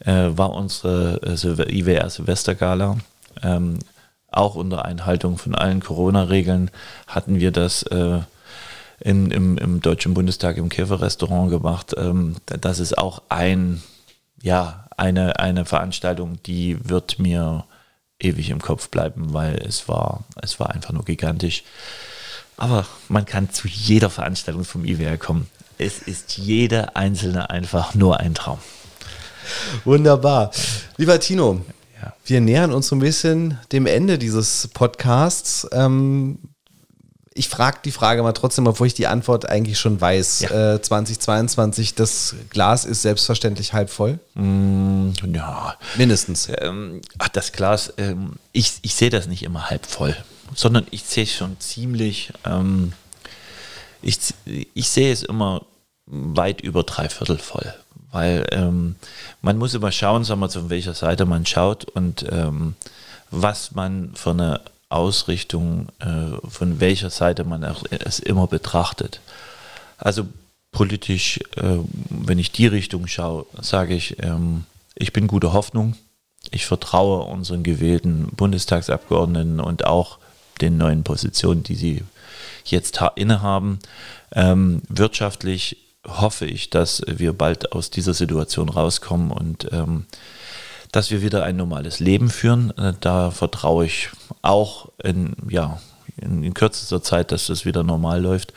äh, 0.00 0.30
war 0.30 0.52
unsere 0.52 1.20
äh, 1.22 1.78
IWR 1.78 2.08
Silvestergala. 2.10 2.98
Ähm, 3.42 3.78
auch 4.30 4.54
unter 4.56 4.84
Einhaltung 4.84 5.38
von 5.38 5.54
allen 5.54 5.80
Corona-Regeln 5.80 6.70
hatten 7.06 7.38
wir 7.38 7.50
das 7.50 7.82
äh, 7.84 8.20
im, 9.00 9.30
im, 9.30 9.58
im 9.58 9.80
Deutschen 9.80 10.14
Bundestag 10.14 10.56
im 10.56 10.68
Käferrestaurant 10.68 11.50
gemacht. 11.50 11.94
Ähm, 11.96 12.36
das 12.46 12.78
ist 12.78 12.98
auch 12.98 13.22
ein, 13.28 13.82
ja, 14.42 14.86
eine, 14.96 15.38
eine 15.38 15.64
Veranstaltung, 15.64 16.38
die 16.44 16.78
wird 16.88 17.18
mir 17.18 17.64
ewig 18.24 18.50
im 18.50 18.60
Kopf 18.60 18.88
bleiben, 18.88 19.32
weil 19.32 19.56
es 19.56 19.88
war, 19.88 20.24
es 20.40 20.58
war 20.58 20.70
einfach 20.70 20.92
nur 20.92 21.04
gigantisch. 21.04 21.62
Aber 22.56 22.86
man 23.08 23.24
kann 23.24 23.50
zu 23.50 23.68
jeder 23.68 24.10
Veranstaltung 24.10 24.64
vom 24.64 24.84
IWR 24.84 25.18
kommen. 25.18 25.48
Es 25.78 25.98
ist 25.98 26.38
jede 26.38 26.94
einzelne 26.94 27.50
einfach 27.50 27.94
nur 27.94 28.20
ein 28.20 28.34
Traum. 28.34 28.58
Wunderbar. 29.84 30.52
Lieber 30.96 31.18
Tino, 31.18 31.64
ja. 32.00 32.14
wir 32.24 32.40
nähern 32.40 32.72
uns 32.72 32.88
so 32.88 32.96
ein 32.96 33.00
bisschen 33.00 33.58
dem 33.72 33.86
Ende 33.86 34.18
dieses 34.18 34.68
Podcasts. 34.68 35.66
Ähm, 35.72 36.38
ich 37.36 37.48
frage 37.48 37.78
die 37.84 37.90
Frage 37.90 38.22
mal 38.22 38.32
trotzdem, 38.32 38.68
obwohl 38.68 38.86
ich 38.86 38.94
die 38.94 39.08
Antwort 39.08 39.48
eigentlich 39.48 39.78
schon 39.78 40.00
weiß. 40.00 40.40
Ja. 40.42 40.74
Äh, 40.74 40.82
2022, 40.82 41.96
das 41.96 42.36
Glas 42.50 42.84
ist 42.84 43.02
selbstverständlich 43.02 43.72
halb 43.72 43.90
voll? 43.90 44.20
Mm, 44.34 45.10
ja. 45.32 45.76
Mindestens. 45.96 46.48
Ähm, 46.60 47.00
ach, 47.18 47.28
das 47.28 47.50
Glas, 47.50 47.92
ähm, 47.96 48.34
ich, 48.52 48.74
ich 48.82 48.94
sehe 48.94 49.10
das 49.10 49.26
nicht 49.26 49.42
immer 49.42 49.68
halb 49.68 49.84
voll, 49.84 50.16
sondern 50.54 50.86
ich 50.92 51.02
sehe 51.02 51.24
es 51.24 51.32
schon 51.32 51.58
ziemlich, 51.58 52.32
ähm, 52.44 52.92
ich, 54.00 54.18
ich 54.44 54.88
sehe 54.88 55.12
es 55.12 55.24
immer 55.24 55.62
weit 56.06 56.60
über 56.60 56.84
drei 56.84 57.08
Viertel 57.08 57.38
voll. 57.38 57.74
Weil 58.12 58.46
ähm, 58.52 58.94
man 59.42 59.58
muss 59.58 59.74
immer 59.74 59.90
schauen, 59.90 60.22
sagen 60.22 60.38
wir, 60.38 60.48
von 60.48 60.70
welcher 60.70 60.94
Seite 60.94 61.26
man 61.26 61.46
schaut 61.46 61.84
und 61.84 62.24
ähm, 62.30 62.76
was 63.32 63.72
man 63.72 64.12
für 64.14 64.30
eine 64.30 64.60
Ausrichtung, 64.88 65.88
äh, 65.98 66.48
von 66.48 66.80
welcher 66.80 67.10
Seite 67.10 67.44
man 67.44 67.62
es 67.90 68.18
immer 68.18 68.46
betrachtet. 68.46 69.20
Also 69.98 70.26
politisch, 70.70 71.38
äh, 71.56 71.78
wenn 72.10 72.38
ich 72.38 72.52
die 72.52 72.66
Richtung 72.66 73.06
schaue, 73.06 73.46
sage 73.60 73.94
ich, 73.94 74.22
ähm, 74.22 74.64
ich 74.94 75.12
bin 75.12 75.26
guter 75.26 75.52
Hoffnung. 75.52 75.96
Ich 76.50 76.66
vertraue 76.66 77.24
unseren 77.24 77.62
gewählten 77.62 78.28
Bundestagsabgeordneten 78.36 79.60
und 79.60 79.86
auch 79.86 80.18
den 80.60 80.76
neuen 80.76 81.02
Positionen, 81.02 81.62
die 81.62 81.74
sie 81.74 82.02
jetzt 82.64 83.00
innehaben. 83.16 83.78
Ähm, 84.32 84.82
wirtschaftlich 84.88 85.78
hoffe 86.06 86.44
ich, 86.44 86.70
dass 86.70 87.02
wir 87.06 87.32
bald 87.32 87.72
aus 87.72 87.90
dieser 87.90 88.14
Situation 88.14 88.68
rauskommen 88.68 89.30
und 89.30 89.68
ähm, 89.72 90.06
dass 90.94 91.10
wir 91.10 91.22
wieder 91.22 91.42
ein 91.42 91.56
normales 91.56 91.98
Leben 91.98 92.30
führen. 92.30 92.70
Äh, 92.78 92.94
da 93.00 93.32
vertraue 93.32 93.86
ich 93.86 94.10
auch 94.42 94.90
in, 95.02 95.34
ja, 95.48 95.80
in, 96.16 96.44
in 96.44 96.54
kürzester 96.54 97.02
Zeit, 97.02 97.32
dass 97.32 97.48
das 97.48 97.64
wieder 97.64 97.82
normal 97.82 98.22
läuft. 98.22 98.52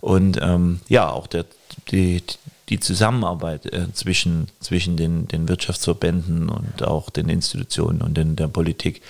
Und 0.00 0.38
ähm, 0.42 0.80
ja, 0.88 1.08
auch 1.08 1.28
der, 1.28 1.44
die, 1.92 2.24
die 2.70 2.80
Zusammenarbeit 2.80 3.66
äh, 3.66 3.92
zwischen, 3.92 4.48
zwischen 4.58 4.96
den, 4.96 5.28
den 5.28 5.48
Wirtschaftsverbänden 5.48 6.48
und 6.48 6.82
auch 6.82 7.08
den 7.08 7.28
Institutionen 7.28 8.02
und 8.02 8.16
den, 8.16 8.34
der 8.34 8.48
Politik. 8.48 9.00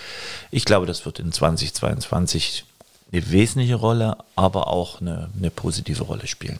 Ich 0.50 0.66
glaube, 0.66 0.84
das 0.84 1.06
wird 1.06 1.18
in 1.18 1.32
2022 1.32 2.66
eine 3.10 3.30
wesentliche 3.30 3.76
Rolle, 3.76 4.18
aber 4.34 4.66
auch 4.66 5.00
eine, 5.00 5.30
eine 5.38 5.50
positive 5.50 6.04
Rolle 6.04 6.26
spielen. 6.26 6.58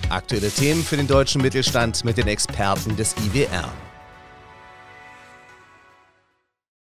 Aktuelle 0.08 0.50
Themen 0.50 0.82
für 0.82 0.96
den 0.96 1.06
deutschen 1.06 1.42
Mittelstand 1.42 2.04
mit 2.04 2.16
den 2.16 2.26
Experten 2.26 2.96
des 2.96 3.14
IWR. 3.26 3.68